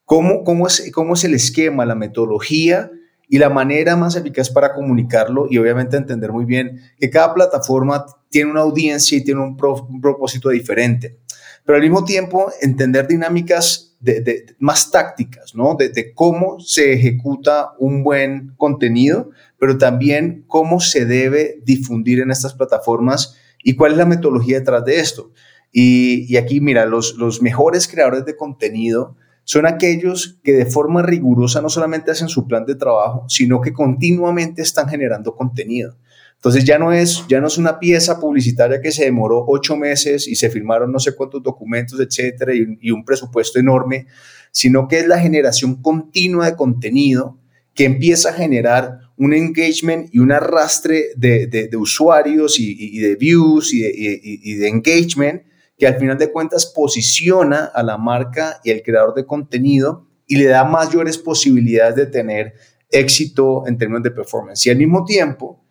cómo, 0.06 0.44
cómo, 0.44 0.66
es, 0.66 0.90
cómo 0.94 1.12
es 1.12 1.24
el 1.24 1.34
esquema, 1.34 1.84
la 1.84 1.94
metodología 1.94 2.90
y 3.28 3.38
la 3.38 3.50
manera 3.50 3.96
más 3.96 4.16
eficaz 4.16 4.50
para 4.50 4.72
comunicarlo 4.72 5.46
y 5.50 5.58
obviamente 5.58 5.96
entender 5.96 6.32
muy 6.32 6.44
bien 6.44 6.80
que 6.98 7.10
cada 7.10 7.34
plataforma 7.34 8.06
tiene 8.28 8.50
una 8.50 8.60
audiencia 8.60 9.18
y 9.18 9.24
tiene 9.24 9.40
un, 9.40 9.56
propósito 9.56 10.50
diferente. 10.50 11.18
Pero 11.64 11.76
al 11.76 11.82
mismo 11.82 12.04
tiempo 12.04 12.52
entender 12.60 13.08
dinámicas 13.08 13.96
de, 13.98 14.54
más 14.58 14.90
tácticas, 14.90 15.54
¿no? 15.54 15.74
de 15.74 16.12
cómo 16.14 16.60
se 16.60 16.92
ejecuta 16.92 17.72
un 17.78 18.04
buen 18.04 18.52
contenido 18.56 19.30
pero 19.58 19.78
también 19.78 20.44
cómo 20.46 20.80
se 20.80 21.06
debe 21.06 21.60
difundir 21.64 22.20
en 22.20 22.30
estas 22.30 22.54
plataformas 22.54 23.36
y 23.62 23.74
cuál 23.74 23.92
es 23.92 23.98
la 23.98 24.06
metodología 24.06 24.58
detrás 24.58 24.84
de 24.84 25.00
esto. 25.00 25.32
Y, 25.72 26.36
aquí, 26.36 26.60
mira, 26.60 26.86
los, 26.86 27.16
los 27.16 27.42
mejores 27.42 27.88
creadores 27.88 28.24
de 28.24 28.36
contenido 28.36 29.16
son 29.46 29.64
aquellos 29.64 30.40
que 30.42 30.52
de 30.52 30.66
forma 30.66 31.02
rigurosa 31.02 31.62
no 31.62 31.68
solamente 31.68 32.10
hacen 32.10 32.28
su 32.28 32.48
plan 32.48 32.66
de 32.66 32.74
trabajo, 32.74 33.26
sino 33.28 33.60
que 33.60 33.72
continuamente 33.72 34.60
están 34.60 34.88
generando 34.88 35.36
contenido. 35.36 35.96
Entonces 36.34 36.64
ya 36.64 36.80
no 36.80 36.92
es, 36.92 37.24
ya 37.28 37.40
no 37.40 37.46
es 37.46 37.56
una 37.56 37.78
pieza 37.78 38.18
publicitaria 38.18 38.80
que 38.82 38.90
se 38.90 39.04
demoró 39.04 39.44
ocho 39.46 39.76
meses 39.76 40.26
y 40.26 40.34
se 40.34 40.50
firmaron 40.50 40.90
no 40.90 40.98
sé 40.98 41.14
cuántos 41.14 41.44
documentos, 41.44 42.00
etcétera, 42.00 42.54
y, 42.54 42.90
un 42.90 43.04
presupuesto 43.04 43.60
enorme, 43.60 44.08
sino 44.50 44.88
que 44.88 44.98
es 44.98 45.06
la 45.06 45.20
generación 45.20 45.80
continua 45.80 46.46
de 46.46 46.56
contenido 46.56 47.38
que 47.72 47.84
empieza 47.84 48.30
a 48.30 48.32
generar 48.32 48.98
un 49.16 49.32
engagement 49.32 50.08
y 50.12 50.18
un 50.18 50.32
arrastre 50.32 51.10
de, 51.16 51.70
usuarios 51.78 52.58
y, 52.58 52.98
de 52.98 53.14
views 53.14 53.70
de, 53.70 53.92
y 53.94 54.54
de, 54.54 54.68
engagement 54.68 55.42
que 55.76 55.86
al 55.86 55.98
final 55.98 56.18
de 56.18 56.32
cuentas 56.32 56.66
posiciona 56.66 57.66
a 57.66 57.82
la 57.82 57.98
marca 57.98 58.60
y 58.64 58.70
al 58.70 58.82
creador 58.82 59.14
de 59.14 59.26
contenido 59.26 60.06
y 60.26 60.36
le 60.36 60.46
da 60.46 60.64
mayores 60.64 61.18
posibilidades 61.18 61.96
de 61.96 62.06
tener 62.06 62.54
éxito 62.90 63.66
en 63.66 63.76
términos 63.78 64.02
de 64.02 64.10
performance. 64.10 64.66
Y 64.66 64.70
al 64.70 64.76
mismo 64.76 65.04
tiempo, 65.04 65.64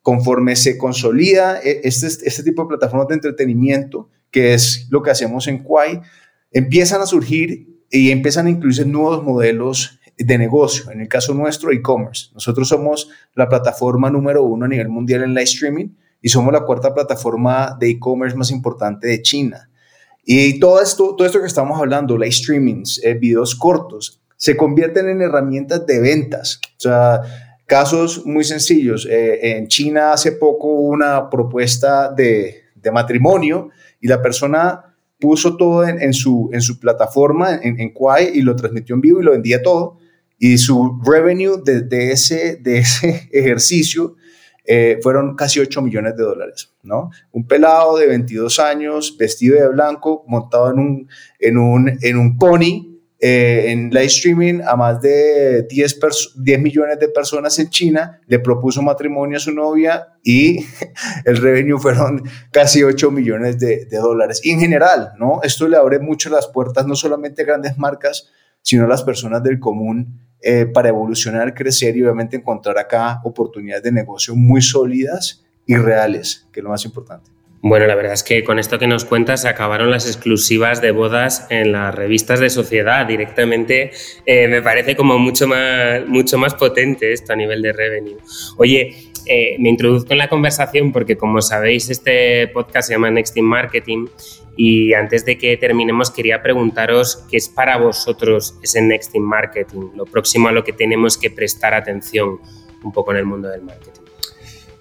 conforme 0.00 0.56
se 0.56 0.78
consolida 0.78 1.60
e, 1.60 1.82
este, 1.84 2.06
este 2.06 2.42
tipo 2.42 2.62
de 2.62 2.68
plataformas 2.68 3.08
de 3.08 3.14
entretenimiento, 3.14 4.08
que 4.30 4.54
es 4.54 4.88
lo 4.90 5.02
que 5.02 5.10
hacemos 5.10 5.46
en 5.46 5.58
Quai, 5.58 6.00
empiezan 6.50 7.02
a 7.02 7.06
surgir 7.06 7.84
y 7.90 8.10
empiezan 8.10 8.46
a 8.46 8.50
incluirse 8.50 8.86
nuevos 8.86 9.22
modelos 9.22 10.00
de 10.16 10.38
negocio. 10.38 10.90
En 10.90 11.00
el 11.00 11.08
caso 11.08 11.34
nuestro, 11.34 11.72
e-commerce. 11.72 12.30
Nosotros 12.34 12.68
somos 12.68 13.10
la 13.34 13.48
plataforma 13.48 14.10
número 14.10 14.42
uno 14.44 14.64
a 14.64 14.68
nivel 14.68 14.88
mundial 14.88 15.22
en 15.22 15.30
live 15.30 15.44
streaming 15.44 15.88
y 16.22 16.28
somos 16.28 16.52
la 16.52 16.64
cuarta 16.64 16.94
plataforma 16.94 17.76
de 17.78 17.90
e-commerce 17.90 18.36
más 18.36 18.50
importante 18.50 19.08
de 19.08 19.20
China. 19.20 19.68
Y 20.24 20.60
todo 20.60 20.80
esto, 20.80 21.16
todo 21.16 21.26
esto 21.26 21.40
que 21.40 21.46
estamos 21.46 21.78
hablando, 21.78 22.16
live 22.16 22.30
streamings, 22.30 23.00
eh, 23.02 23.14
videos 23.14 23.56
cortos, 23.56 24.22
se 24.36 24.56
convierten 24.56 25.08
en 25.08 25.20
herramientas 25.20 25.84
de 25.84 26.00
ventas. 26.00 26.60
O 26.76 26.80
sea, 26.80 27.20
casos 27.66 28.24
muy 28.24 28.44
sencillos. 28.44 29.06
Eh, 29.10 29.56
en 29.56 29.66
China 29.66 30.12
hace 30.12 30.32
poco 30.32 30.68
hubo 30.68 30.88
una 30.88 31.28
propuesta 31.28 32.12
de, 32.12 32.62
de 32.76 32.90
matrimonio 32.92 33.70
y 34.00 34.06
la 34.06 34.22
persona 34.22 34.94
puso 35.18 35.56
todo 35.56 35.86
en, 35.86 36.12
su, 36.12 36.50
en 36.52 36.60
su 36.60 36.80
plataforma, 36.80 37.54
en, 37.62 37.78
en 37.80 37.90
Quai, 37.90 38.30
y 38.34 38.42
lo 38.42 38.56
transmitió 38.56 38.96
en 38.96 39.00
vivo 39.00 39.20
y 39.20 39.24
lo 39.24 39.30
vendía 39.30 39.62
todo. 39.62 39.98
Y 40.36 40.58
su 40.58 41.00
revenue 41.04 41.62
de, 41.64 42.10
ese, 42.10 42.56
de 42.56 42.78
ese 42.78 43.28
ejercicio 43.32 44.16
eh, 44.64 44.98
fueron 45.02 45.34
casi 45.34 45.58
8 45.60 45.82
millones 45.82 46.16
de 46.16 46.22
dólares, 46.22 46.72
¿no? 46.82 47.10
Un 47.32 47.46
pelado 47.46 47.96
de 47.96 48.06
22 48.06 48.60
años, 48.60 49.16
vestido 49.18 49.60
de 49.60 49.68
blanco, 49.68 50.24
montado 50.28 50.70
en 50.70 50.78
un, 50.78 51.08
en 51.40 51.58
un, 51.58 51.98
en 52.00 52.16
un 52.16 52.38
pony, 52.38 52.92
eh, 53.24 53.70
en 53.70 53.90
live 53.90 54.06
streaming 54.06 54.60
a 54.66 54.74
más 54.74 55.00
de 55.00 55.62
10, 55.68 56.00
10 56.36 56.60
millones 56.60 56.98
de 56.98 57.08
personas 57.08 57.56
en 57.60 57.70
China, 57.70 58.20
le 58.26 58.40
propuso 58.40 58.82
matrimonio 58.82 59.36
a 59.36 59.40
su 59.40 59.52
novia 59.52 60.08
y 60.24 60.64
el 61.24 61.36
revenue 61.36 61.78
fueron 61.78 62.22
casi 62.50 62.82
8 62.82 63.12
millones 63.12 63.60
de, 63.60 63.86
de, 63.86 63.96
dólares. 63.98 64.40
En 64.44 64.58
general, 64.58 65.12
¿no? 65.18 65.40
Esto 65.44 65.68
le 65.68 65.76
abre 65.76 66.00
mucho 66.00 66.30
las 66.30 66.48
puertas 66.48 66.84
no 66.86 66.96
solamente 66.96 67.42
a 67.42 67.44
grandes 67.44 67.78
marcas, 67.78 68.28
sino 68.62 68.86
las 68.86 69.02
personas 69.02 69.42
del 69.42 69.58
común 69.58 70.20
eh, 70.40 70.66
para 70.66 70.88
evolucionar, 70.88 71.54
crecer 71.54 71.96
y 71.96 72.02
obviamente 72.02 72.36
encontrar 72.36 72.78
acá 72.78 73.20
oportunidades 73.24 73.84
de 73.84 73.92
negocio 73.92 74.34
muy 74.34 74.62
sólidas 74.62 75.44
y 75.66 75.76
reales, 75.76 76.48
que 76.52 76.60
es 76.60 76.64
lo 76.64 76.70
más 76.70 76.84
importante. 76.84 77.30
Bueno, 77.64 77.86
la 77.86 77.94
verdad 77.94 78.14
es 78.14 78.24
que 78.24 78.42
con 78.42 78.58
esto 78.58 78.76
que 78.76 78.88
nos 78.88 79.04
cuentas 79.04 79.42
se 79.42 79.48
acabaron 79.48 79.92
las 79.92 80.08
exclusivas 80.08 80.82
de 80.82 80.90
bodas 80.90 81.46
en 81.48 81.70
las 81.70 81.94
revistas 81.94 82.40
de 82.40 82.50
sociedad 82.50 83.06
directamente. 83.06 83.92
Eh, 84.26 84.48
me 84.48 84.62
parece 84.62 84.96
como 84.96 85.16
mucho 85.20 85.46
más, 85.46 86.04
mucho 86.08 86.38
más 86.38 86.54
potente 86.54 87.12
esto 87.12 87.34
a 87.34 87.36
nivel 87.36 87.62
de 87.62 87.72
revenue. 87.72 88.16
Oye, 88.56 89.12
eh, 89.26 89.54
me 89.60 89.68
introduzco 89.68 90.12
en 90.12 90.18
la 90.18 90.28
conversación 90.28 90.90
porque 90.90 91.16
como 91.16 91.40
sabéis 91.40 91.88
este 91.88 92.48
podcast 92.48 92.88
se 92.88 92.94
llama 92.94 93.12
Next 93.12 93.36
in 93.36 93.44
Marketing 93.44 94.06
y 94.56 94.92
antes 94.92 95.24
de 95.24 95.38
que 95.38 95.56
terminemos 95.56 96.10
quería 96.10 96.42
preguntaros 96.42 97.24
qué 97.30 97.36
es 97.38 97.48
para 97.48 97.78
vosotros 97.78 98.54
ese 98.62 98.82
Next 98.82 99.14
in 99.14 99.22
Marketing, 99.22 99.90
lo 99.94 100.04
próximo 100.04 100.48
a 100.48 100.52
lo 100.52 100.62
que 100.62 100.72
tenemos 100.72 101.16
que 101.16 101.30
prestar 101.30 101.74
atención 101.74 102.38
un 102.84 102.92
poco 102.92 103.12
en 103.12 103.18
el 103.18 103.24
mundo 103.24 103.48
del 103.48 103.62
marketing. 103.62 104.02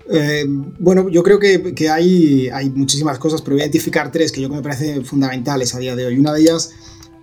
Eh, 0.10 0.46
bueno, 0.80 1.08
yo 1.10 1.24
creo 1.24 1.40
que, 1.40 1.74
que, 1.74 1.90
hay, 1.90 2.50
hay 2.50 2.70
muchísimas 2.70 3.18
cosas, 3.18 3.42
pero 3.42 3.56
voy 3.56 3.62
a 3.62 3.66
identificar 3.66 4.12
tres 4.12 4.32
que 4.32 4.42
yo 4.42 4.50
me 4.50 4.62
parecen 4.62 5.06
fundamentales 5.06 5.74
a 5.74 5.80
día 5.80 5.96
de 5.96 6.06
hoy. 6.06 6.18
Una 6.18 6.34
de 6.34 6.42
ellas 6.42 6.74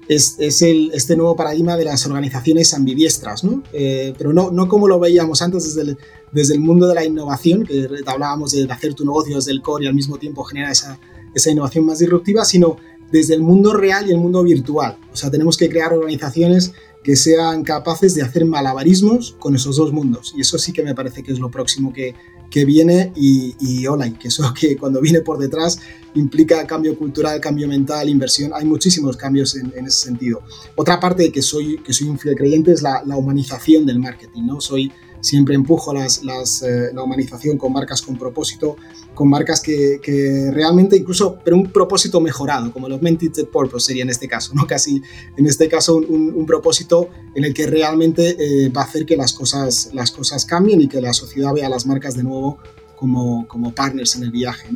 es, 0.08 0.36
es 0.38 0.62
el, 0.62 0.90
este 0.94 1.16
nuevo 1.16 1.36
paradigma 1.36 1.76
de 1.76 1.84
las 1.84 2.06
organizaciones 2.06 2.72
ambidiestras, 2.72 3.44
¿no? 3.44 3.62
Eh, 3.74 4.14
pero 4.16 4.32
no, 4.32 4.50
no 4.50 4.68
como 4.68 4.88
lo 4.88 4.98
veíamos 4.98 5.42
antes 5.42 5.64
desde 5.64 5.90
el, 5.90 5.98
desde 6.32 6.54
el 6.54 6.60
mundo 6.60 6.86
de 6.86 6.94
la 6.94 7.04
innovación, 7.04 7.64
que 7.64 7.88
hablábamos 8.06 8.52
de 8.52 8.66
hacer 8.70 8.94
tu 8.94 9.04
negocio 9.04 9.36
desde 9.36 9.52
el 9.52 9.60
core 9.60 9.84
y 9.84 9.88
al 9.88 9.94
mismo 9.94 10.16
tiempo 10.16 10.44
generar 10.44 10.72
esa, 10.72 10.98
esa 11.38 11.50
innovación 11.50 11.86
más 11.86 11.98
disruptiva, 11.98 12.44
sino 12.44 12.76
desde 13.10 13.34
el 13.34 13.42
mundo 13.42 13.72
real 13.74 14.06
y 14.06 14.10
el 14.10 14.18
mundo 14.18 14.42
virtual. 14.42 14.98
O 15.12 15.16
sea, 15.16 15.30
tenemos 15.30 15.56
que 15.56 15.68
crear 15.68 15.92
organizaciones 15.92 16.72
que 17.02 17.16
sean 17.16 17.62
capaces 17.62 18.14
de 18.14 18.22
hacer 18.22 18.44
malabarismos 18.44 19.36
con 19.38 19.54
esos 19.54 19.76
dos 19.76 19.92
mundos. 19.92 20.34
Y 20.36 20.42
eso 20.42 20.58
sí 20.58 20.72
que 20.72 20.82
me 20.82 20.94
parece 20.94 21.22
que 21.22 21.32
es 21.32 21.38
lo 21.38 21.50
próximo 21.50 21.92
que, 21.92 22.14
que 22.50 22.64
viene 22.64 23.12
y, 23.16 23.86
online, 23.86 24.18
que 24.18 24.28
eso 24.28 24.52
que 24.58 24.76
cuando 24.76 25.00
viene 25.00 25.20
por 25.20 25.38
detrás 25.38 25.78
implica 26.14 26.66
cambio 26.66 26.98
cultural, 26.98 27.40
cambio 27.40 27.68
mental, 27.68 28.08
inversión, 28.08 28.52
hay 28.54 28.64
muchísimos 28.64 29.16
cambios 29.16 29.54
en, 29.56 29.72
ese 29.86 30.06
sentido. 30.06 30.42
Otra 30.76 30.98
parte 31.00 31.30
que 31.30 31.42
soy, 31.42 31.78
que 31.78 31.92
soy 31.92 32.08
un 32.08 32.18
fiel 32.18 32.34
creyente 32.34 32.72
es 32.72 32.82
la, 32.82 33.02
la 33.06 33.16
humanización 33.16 33.86
del 33.86 34.00
marketing, 34.00 34.42
¿no? 34.42 34.60
Soy 34.60 34.92
siempre 35.20 35.54
empujo 35.54 35.92
las, 35.92 36.22
eh, 36.62 36.90
la 36.94 37.02
humanización 37.02 37.58
con 37.58 37.72
marcas 37.72 38.02
con 38.02 38.16
propósito, 38.16 38.76
con 39.14 39.28
marcas 39.28 39.60
que, 39.60 40.50
realmente 40.52 40.96
incluso, 40.96 41.38
pero 41.44 41.56
un 41.56 41.72
propósito 41.72 42.20
mejorado, 42.20 42.72
como 42.72 42.86
el 42.86 42.92
Augmented 42.92 43.48
Purpose 43.48 43.86
sería 43.86 44.04
en 44.04 44.10
este 44.10 44.28
caso, 44.28 44.54
¿no? 44.54 44.66
Casi 44.66 45.02
en 45.36 45.46
este 45.46 45.68
caso 45.68 45.96
un, 45.96 46.46
propósito 46.46 47.08
en 47.34 47.44
el 47.44 47.52
que 47.52 47.66
realmente 47.66 48.36
eh, 48.38 48.68
va 48.70 48.82
a 48.82 48.84
hacer 48.84 49.04
que 49.04 49.16
las 49.16 49.32
cosas, 49.32 49.90
las 49.92 50.12
cosas 50.12 50.44
cambien 50.44 50.80
y 50.80 50.88
que 50.88 51.00
la 51.00 51.12
sociedad 51.12 51.52
vea 51.52 51.66
a 51.66 51.70
las 51.70 51.84
marcas 51.84 52.14
de 52.14 52.22
nuevo 52.22 52.58
como, 52.96 53.46
como 53.48 53.74
partners 53.74 54.16
en 54.16 54.24
el 54.24 54.30
viaje, 54.30 54.68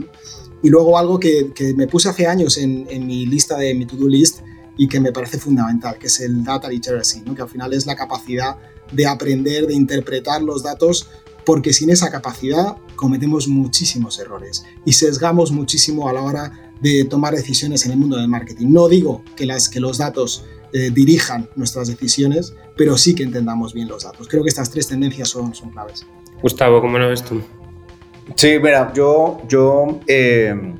Y 0.62 0.68
luego 0.68 0.98
algo 0.98 1.18
que, 1.18 1.52
me 1.76 1.86
puse 1.86 2.08
hace 2.08 2.26
años 2.26 2.58
en, 2.58 2.86
en 2.90 3.06
mi 3.06 3.26
lista 3.26 3.56
de 3.56 3.74
mi 3.74 3.86
to-do 3.86 4.08
list 4.08 4.40
y 4.76 4.88
que 4.88 5.00
me 5.00 5.12
parece 5.12 5.38
fundamental, 5.38 5.98
que 5.98 6.06
es 6.06 6.20
el 6.20 6.44
data 6.44 6.68
literacy, 6.68 7.22
¿no? 7.24 7.34
que 7.34 7.42
al 7.42 7.48
final 7.48 7.72
es 7.72 7.86
la 7.86 7.94
capacidad 7.94 8.56
de 8.92 9.06
aprender, 9.06 9.66
de 9.66 9.74
interpretar 9.74 10.42
los 10.42 10.62
datos, 10.62 11.08
porque 11.44 11.72
sin 11.72 11.90
esa 11.90 12.10
capacidad 12.10 12.76
cometemos 12.96 13.48
muchísimos 13.48 14.18
errores 14.18 14.64
y 14.84 14.92
sesgamos 14.92 15.50
muchísimo 15.50 16.08
a 16.08 16.12
la 16.12 16.22
hora 16.22 16.72
de 16.80 17.04
tomar 17.04 17.34
decisiones 17.34 17.84
en 17.86 17.92
el 17.92 17.98
mundo 17.98 18.16
del 18.16 18.28
marketing. 18.28 18.66
No 18.70 18.88
digo 18.88 19.22
que, 19.36 19.46
las, 19.46 19.68
que 19.68 19.80
los 19.80 19.98
datos 19.98 20.44
eh, 20.72 20.90
dirijan 20.92 21.48
nuestras 21.56 21.88
decisiones, 21.88 22.54
pero 22.76 22.96
sí 22.96 23.14
que 23.14 23.22
entendamos 23.22 23.74
bien 23.74 23.88
los 23.88 24.04
datos. 24.04 24.26
Creo 24.28 24.42
que 24.42 24.48
estas 24.48 24.70
tres 24.70 24.88
tendencias 24.88 25.28
son, 25.28 25.54
son 25.54 25.70
claves. 25.70 26.06
Gustavo, 26.40 26.80
¿cómo 26.80 26.98
lo 26.98 27.08
ves 27.08 27.22
tú? 27.22 27.40
Sí, 28.36 28.58
mira, 28.60 28.92
yo, 28.94 29.42
yo, 29.48 30.00
eh, 30.06 30.74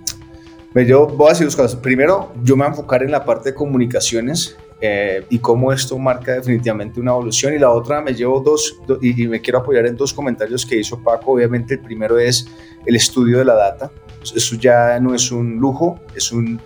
yo 0.86 1.06
voy 1.06 1.26
a 1.26 1.30
decir 1.30 1.46
dos 1.46 1.56
cosas. 1.56 1.76
Primero, 1.76 2.32
yo 2.42 2.56
me 2.56 2.64
voy 2.64 2.68
a 2.68 2.70
enfocar 2.70 3.02
en 3.02 3.10
la 3.10 3.24
parte 3.24 3.50
de 3.50 3.54
comunicaciones 3.54 4.56
eh, 4.84 5.24
y 5.30 5.38
cómo 5.38 5.72
esto 5.72 5.96
marca 5.96 6.32
definitivamente 6.32 6.98
una 6.98 7.12
evolución. 7.12 7.54
Y 7.54 7.58
la 7.60 7.70
otra, 7.70 8.00
me 8.02 8.12
llevo 8.12 8.40
dos, 8.40 8.80
y, 9.00 9.28
me 9.28 9.40
quiero 9.40 9.60
apoyar 9.60 9.86
en 9.86 9.96
dos 9.96 10.12
comentarios 10.12 10.66
que 10.66 10.76
hizo 10.76 11.00
Paco. 11.00 11.34
Obviamente, 11.34 11.74
el 11.74 11.80
primero 11.80 12.18
es 12.18 12.48
el 12.84 12.96
estudio 12.96 13.38
de 13.38 13.44
la 13.44 13.54
data. 13.54 13.92
Eso 14.34 14.56
ya 14.56 14.98
no 14.98 15.14
es 15.14 15.30
un 15.30 15.58
lujo, 15.58 16.00
es 16.16 16.32
un, 16.32 16.60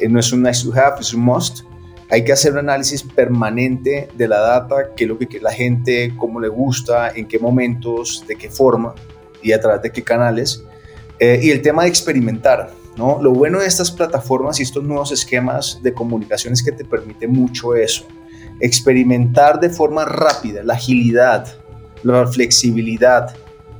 eh, 0.00 0.08
no 0.08 0.18
es 0.18 0.32
un 0.32 0.42
nice 0.42 0.68
to 0.68 0.74
have, 0.74 1.00
es 1.00 1.14
un 1.14 1.20
must. 1.20 1.60
Hay 2.10 2.24
que 2.24 2.32
hacer 2.32 2.54
un 2.54 2.58
análisis 2.58 3.04
permanente 3.04 4.08
de 4.16 4.26
la 4.26 4.40
data, 4.40 4.92
qué 4.96 5.04
es 5.04 5.08
lo 5.08 5.16
que 5.16 5.38
la 5.40 5.52
gente, 5.52 6.12
cómo 6.16 6.40
le 6.40 6.48
gusta, 6.48 7.10
en 7.10 7.28
qué 7.28 7.38
momentos, 7.38 8.24
de 8.26 8.34
qué 8.34 8.50
forma 8.50 8.96
y 9.42 9.52
a 9.52 9.60
través 9.60 9.82
de 9.82 9.92
qué 9.92 10.02
canales. 10.02 10.64
Eh, 11.20 11.38
y 11.40 11.50
el 11.52 11.62
tema 11.62 11.84
de 11.84 11.88
experimentar. 11.88 12.79
¿No? 12.96 13.22
Lo 13.22 13.32
bueno 13.32 13.60
de 13.60 13.66
estas 13.66 13.90
plataformas 13.90 14.60
y 14.60 14.62
estos 14.62 14.84
nuevos 14.84 15.12
esquemas 15.12 15.80
de 15.82 15.94
comunicación 15.94 16.52
es 16.52 16.62
que 16.62 16.72
te 16.72 16.84
permite 16.84 17.26
mucho 17.26 17.74
eso. 17.74 18.04
Experimentar 18.60 19.58
de 19.60 19.70
forma 19.70 20.04
rápida, 20.04 20.62
la 20.62 20.74
agilidad, 20.74 21.46
la 22.02 22.26
flexibilidad, 22.26 23.34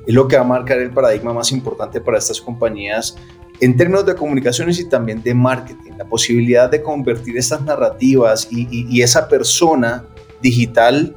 es 0.07 0.15
lo 0.15 0.27
que 0.27 0.37
va 0.37 0.43
a 0.43 0.47
marcar 0.47 0.79
el 0.79 0.91
paradigma 0.91 1.33
más 1.33 1.53
importante 1.53 2.01
para 2.01 2.19
estas 2.19 2.41
compañías 2.41 3.17
en 3.61 3.77
términos 3.77 4.07
de 4.07 4.15
comunicaciones 4.15 4.81
y 4.81 4.89
también 4.89 5.23
de 5.23 5.35
marketing. 5.35 5.93
La 5.99 6.07
posibilidad 6.07 6.71
de 6.71 6.83
convertir 6.83 7.37
estas 7.37 7.63
narrativas 7.63 8.49
y, 8.51 9.03
esa 9.03 9.29
persona 9.29 10.05
digital 10.41 11.15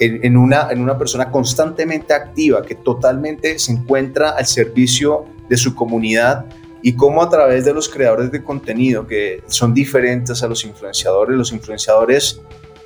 en, 0.00 0.36
una, 0.36 0.70
en 0.70 0.80
una 0.80 0.98
persona 0.98 1.30
constantemente 1.30 2.12
activa 2.12 2.62
que 2.62 2.74
totalmente 2.74 3.58
se 3.60 3.72
encuentra 3.72 4.30
al 4.30 4.44
servicio 4.44 5.24
de 5.48 5.56
su 5.56 5.74
comunidad 5.74 6.46
y 6.86 6.92
cómo 6.92 7.22
a 7.22 7.30
través 7.30 7.64
de 7.64 7.72
los 7.72 7.88
creadores 7.88 8.30
de 8.30 8.44
contenido 8.44 9.06
que 9.06 9.42
son 9.46 9.72
diferentes 9.72 10.42
a 10.42 10.48
los 10.48 10.66
influenciadores, 10.66 11.34
los 11.34 11.50
influenciadores, 11.50 12.42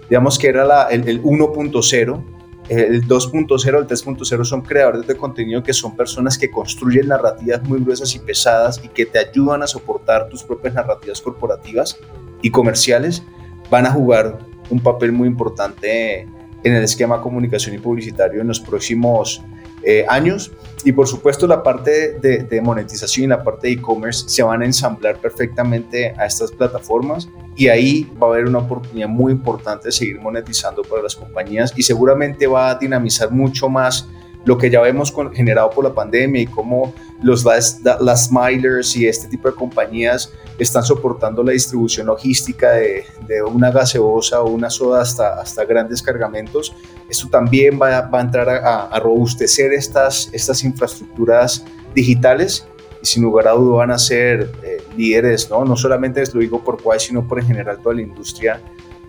digamos 0.08 0.38
que 0.38 0.46
era 0.46 0.86
el, 0.88 1.20
1.0, 1.20 2.24
el 2.68 3.08
2.0, 3.08 3.78
el 3.78 3.86
3.0 3.88 4.44
son 4.44 4.60
creadores 4.62 5.04
de 5.04 5.16
contenido 5.16 5.64
que 5.64 5.72
son 5.72 5.96
personas 5.96 6.38
que 6.38 6.48
construyen 6.48 7.08
narrativas 7.08 7.60
muy 7.64 7.80
gruesas 7.80 8.14
y 8.14 8.20
pesadas 8.20 8.80
y 8.84 8.86
que 8.86 9.04
te 9.04 9.18
ayudan 9.18 9.64
a 9.64 9.66
soportar 9.66 10.28
tus 10.28 10.44
propias 10.44 10.74
narrativas 10.74 11.20
corporativas 11.20 11.98
y 12.40 12.52
comerciales, 12.52 13.24
van 13.68 13.84
a 13.84 13.90
jugar 13.90 14.38
un 14.70 14.78
papel 14.78 15.10
muy 15.10 15.26
importante 15.26 16.20
en 16.20 16.72
el 16.72 16.84
esquema 16.84 17.20
comunicación 17.20 17.74
y 17.74 17.78
publicitario 17.78 18.42
en 18.42 18.46
los 18.46 18.60
próximos 18.60 19.42
eh, 19.82 20.04
años. 20.08 20.52
Y 20.84 20.92
por 20.92 21.08
supuesto 21.08 21.46
la 21.46 21.62
parte 21.62 22.18
de, 22.20 22.60
monetización 22.62 23.24
y 23.24 23.28
la 23.28 23.42
parte 23.42 23.66
de 23.66 23.74
e-commerce 23.74 24.28
se 24.28 24.42
van 24.42 24.62
a 24.62 24.64
ensamblar 24.64 25.16
perfectamente 25.18 26.14
a 26.16 26.26
estas 26.26 26.52
plataformas 26.52 27.28
y 27.56 27.66
ahí 27.66 28.08
va 28.22 28.28
a 28.28 28.30
haber 28.30 28.46
una 28.46 28.58
oportunidad 28.58 29.08
muy 29.08 29.32
importante 29.32 29.88
de 29.88 29.92
seguir 29.92 30.20
monetizando 30.20 30.82
para 30.82 31.02
las 31.02 31.16
compañías 31.16 31.72
y 31.76 31.82
seguramente 31.82 32.46
va 32.46 32.70
a 32.70 32.74
dinamizar 32.76 33.32
mucho 33.32 33.68
más 33.68 34.08
lo 34.44 34.56
que 34.56 34.70
ya 34.70 34.80
vemos 34.80 35.14
generado 35.34 35.70
por 35.70 35.84
la 35.84 35.94
pandemia 35.94 36.42
y 36.42 36.46
cómo 36.46 36.94
los 37.22 37.44
last, 37.44 37.84
las 38.00 38.30
milers 38.30 38.96
y 38.96 39.06
este 39.06 39.28
tipo 39.28 39.48
de 39.48 39.54
compañías 39.54 40.32
están 40.58 40.82
soportando 40.82 41.42
la 41.42 41.52
distribución 41.52 42.06
logística 42.06 42.72
de, 42.72 43.04
una 43.50 43.70
gaseosa 43.70 44.40
o 44.42 44.50
una 44.50 44.70
soda 44.70 45.02
hasta, 45.02 45.40
hasta 45.40 45.64
grandes 45.64 46.02
cargamentos. 46.02 46.74
Esto 47.08 47.28
también 47.28 47.78
va, 47.80 48.02
va 48.02 48.18
a 48.18 48.22
entrar 48.22 48.48
a, 48.48 48.98
robustecer 49.00 49.72
estas, 49.72 50.30
estas 50.32 50.64
infraestructuras 50.64 51.64
digitales 51.94 52.66
y 53.02 53.06
sin 53.06 53.22
lugar 53.22 53.48
a 53.48 53.52
dudas 53.52 53.78
van 53.78 53.90
a 53.92 53.98
ser 53.98 54.50
eh, 54.62 54.82
líderes, 54.96 55.48
¿no? 55.50 55.64
no 55.64 55.76
solamente 55.76 56.22
lo 56.32 56.40
digo 56.40 56.64
por 56.64 56.82
Quai, 56.82 56.98
sino 56.98 57.26
por 57.26 57.38
en 57.38 57.46
general 57.46 57.78
toda 57.82 57.94
la 57.94 58.02
industria 58.02 58.60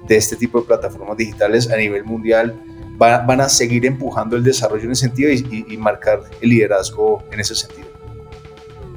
de 0.08 0.18
este 0.18 0.36
tipo 0.36 0.60
de 0.60 0.68
plataformas 0.68 1.18
digitales 1.18 1.70
a 1.70 1.78
nivel 1.78 2.04
mundial 2.04 2.60
van 3.00 3.42
a 3.42 3.48
seguir 3.50 3.86
empujando 3.86 4.36
el 4.36 4.44
desarrollo 4.44 4.84
en 4.84 4.92
ese 4.92 5.08
sentido 5.08 5.32
y, 5.32 5.78
marcar 5.78 6.22
el 6.42 6.50
liderazgo 6.50 7.24
en 7.32 7.40
ese 7.40 7.56
sentido. 7.56 7.88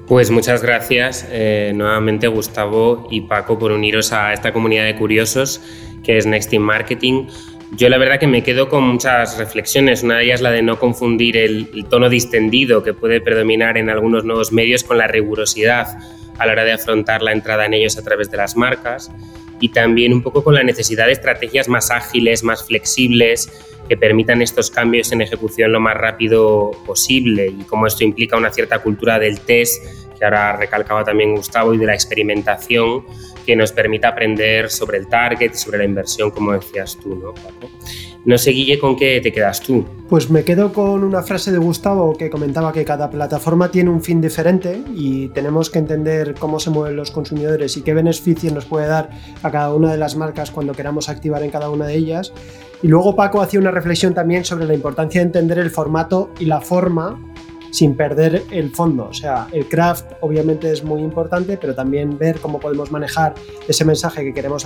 Pues 0.09 0.31
muchas 0.31 0.61
gracias 0.62 1.27
eh, 1.31 1.73
nuevamente 1.75 2.27
Gustavo 2.27 3.07
y 3.11 3.23
Paco 3.23 3.59
por 3.59 3.71
uniros 3.71 4.12
a 4.12 4.33
esta 4.33 4.53
comunidad 4.53 4.85
de 4.85 4.97
curiosos 4.97 5.61
que 6.03 6.19
es 6.19 6.27
Next 6.27 6.53
in 6.53 6.62
Marketing. 6.62 7.29
Yo 7.77 7.88
la 7.88 7.97
verdad 7.97 8.19
que 8.19 8.27
me 8.27 8.43
quedo 8.43 8.69
con 8.69 8.83
muchas 8.83 9.38
reflexiones. 9.38 10.03
Una 10.03 10.19
de 10.19 10.25
ellas 10.25 10.41
la 10.43 10.51
de 10.51 10.61
no 10.61 10.79
confundir 10.79 11.37
el, 11.37 11.71
el 11.73 11.87
tono 11.87 12.11
distendido 12.11 12.83
que 12.83 12.93
puede 12.93 13.21
predominar 13.21 13.79
en 13.79 13.88
algunos 13.88 14.25
nuevos 14.25 14.53
medios 14.53 14.83
con 14.83 14.99
la 14.99 15.07
rigurosidad 15.07 15.97
a 16.38 16.47
la 16.47 16.53
hora 16.53 16.65
de 16.65 16.73
afrontar 16.73 17.23
la 17.23 17.33
entrada 17.33 17.65
en 17.65 17.75
ellos 17.75 17.97
a 17.97 18.03
través 18.03 18.31
de 18.31 18.37
las 18.37 18.57
marcas 18.57 19.11
y 19.62 19.69
también 19.69 20.12
un 20.12 20.23
poco 20.23 20.43
con 20.43 20.55
la 20.55 20.65
necesidad 20.65 21.07
de 21.07 21.12
estrategias 21.12 21.69
más 21.69 21.93
ágiles, 21.93 22.43
más 22.43 22.65
flexibles, 22.65 23.49
que 23.88 23.97
permitan 23.97 24.42
estos 24.42 24.71
cambios 24.71 25.12
en 25.12 25.23
ejecución 25.23 25.73
lo 25.73 25.81
más 25.81 25.97
rápido 25.97 26.71
posible 26.87 27.47
y 27.47 27.64
como 27.64 27.87
esto 27.87 28.05
implica 28.05 28.37
una 28.37 28.51
cierta 28.51 28.79
cultura 28.79 29.18
del 29.18 29.40
test, 29.40 29.85
que 30.18 30.25
ahora 30.25 30.57
recalcaba 30.57 31.05
también 31.05 31.35
Gustavo, 31.35 31.75
y 31.75 31.79
de 31.79 31.87
la 31.87 31.95
experimentación 31.95 33.05
que 33.45 33.57
nos 33.57 33.73
permita 33.73 34.09
aprender 34.09 34.71
sobre 34.71 34.99
el 34.99 35.09
target, 35.09 35.55
sobre 35.55 35.79
la 35.79 35.85
inversión, 35.85 36.31
como 36.31 36.53
decías 36.53 36.97
tú, 37.03 37.16
¿no? 37.16 37.35
No 38.25 38.39
sé, 38.39 38.53
Guille, 38.53 38.79
¿con 38.79 38.95
qué 38.95 39.21
te 39.21 39.33
quedas 39.33 39.61
tú? 39.61 39.85
Pues 40.09 40.31
me 40.31 40.45
quedo 40.45 40.73
con 40.73 41.03
una 41.03 41.25
frase 41.25 41.51
de 41.51 41.59
Gustavo 41.59 42.17
que 42.17 42.31
comentaba 42.31 42.73
que 42.73 42.85
cada 42.85 43.11
plataforma 43.11 43.71
tiene 43.71 43.91
un 43.91 44.01
fin 44.01 44.21
diferente 44.21 44.81
y 44.95 45.29
tenemos 45.31 45.71
que 45.71 45.81
entender 45.81 46.35
cómo 46.39 46.61
se 46.61 46.71
mueven 46.71 46.95
los 46.95 47.11
consumidores 47.11 47.77
y 47.77 47.83
qué 47.83 47.95
beneficios 47.95 48.53
nos 48.53 48.65
puede 48.65 48.87
dar 48.87 49.11
a 49.43 49.51
cada 49.51 49.75
una 49.75 49.91
de 49.91 49.99
las 49.99 50.15
marcas 50.15 50.53
cuando 50.53 50.73
queramos 50.73 51.09
activar 51.09 51.43
en 51.43 51.51
cada 51.51 51.69
una 51.69 51.87
de 51.87 51.97
ellas. 51.97 52.33
Y 52.81 52.89
luego 52.89 53.17
Paco 53.17 53.43
hacía 53.43 53.59
una 53.59 53.73
reflexión 53.73 54.15
también 54.15 54.45
sobre 54.45 54.67
la 54.67 54.75
importancia 54.75 55.21
de 55.21 55.27
entender 55.27 55.59
el 55.59 55.71
formato 55.71 56.31
y 56.39 56.45
la 56.45 56.61
forma 56.61 57.19
sin 57.73 57.97
perder 57.97 58.45
el 58.51 58.71
fondo. 58.71 59.09
O 59.11 59.15
sea, 59.15 59.49
el 59.51 59.67
craft 59.67 60.13
obviamente 60.21 60.71
es 60.71 60.85
muy 60.85 61.01
importante, 61.01 61.57
pero 61.57 61.75
también 61.75 62.19
ver 62.19 62.39
cómo 62.39 62.61
podemos 62.61 62.93
manejar 62.93 63.35
ese 63.67 63.85
mensaje 63.85 64.23
que 64.23 64.35
queremos, 64.35 64.65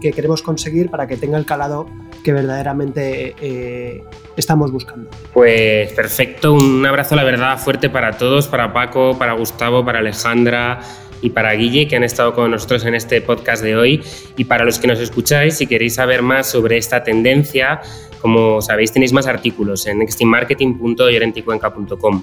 que 0.00 0.12
queremos 0.12 0.42
conseguir 0.42 0.90
para 0.90 1.06
que 1.06 1.16
tenga 1.16 1.38
el 1.38 1.44
calado 1.44 1.86
que 2.24 2.32
verdaderamente 2.32 3.34
eh, 3.40 4.02
estamos 4.36 4.72
buscando. 4.72 5.10
Pues 5.34 5.92
perfecto, 5.92 6.54
un 6.54 6.84
abrazo 6.86 7.14
la 7.14 7.24
verdad 7.24 7.58
fuerte 7.58 7.90
para 7.90 8.16
todos, 8.16 8.48
para 8.48 8.72
Paco, 8.72 9.16
para 9.18 9.34
Gustavo, 9.34 9.84
para 9.84 9.98
Alejandra 9.98 10.80
y 11.20 11.30
para 11.30 11.52
Guille, 11.52 11.86
que 11.86 11.96
han 11.96 12.04
estado 12.04 12.34
con 12.34 12.50
nosotros 12.50 12.84
en 12.86 12.94
este 12.94 13.20
podcast 13.20 13.62
de 13.62 13.76
hoy. 13.76 14.02
Y 14.36 14.44
para 14.44 14.64
los 14.64 14.78
que 14.78 14.86
nos 14.86 15.00
escucháis, 15.00 15.58
si 15.58 15.66
queréis 15.66 15.96
saber 15.96 16.22
más 16.22 16.46
sobre 16.46 16.78
esta 16.78 17.02
tendencia, 17.02 17.82
como 18.20 18.60
sabéis, 18.60 18.92
tenéis 18.92 19.12
más 19.12 19.26
artículos 19.26 19.86
en 19.86 19.98
nextinmarketing.llorenticuenca.com. 19.98 22.22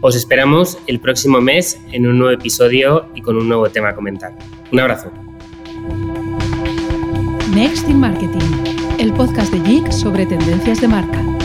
Os 0.00 0.16
esperamos 0.16 0.78
el 0.86 1.00
próximo 1.00 1.40
mes 1.40 1.80
en 1.92 2.06
un 2.06 2.18
nuevo 2.18 2.32
episodio 2.32 3.06
y 3.14 3.22
con 3.22 3.36
un 3.36 3.48
nuevo 3.48 3.68
tema 3.70 3.88
a 3.90 3.94
comentar. 3.94 4.36
Un 4.72 4.80
abrazo. 4.80 5.10
Next 7.54 7.88
in 7.88 7.98
Marketing, 7.98 8.98
el 8.98 9.12
podcast 9.12 9.52
de 9.52 9.60
Geek 9.60 9.90
sobre 9.90 10.26
tendencias 10.26 10.80
de 10.80 10.88
marca. 10.88 11.35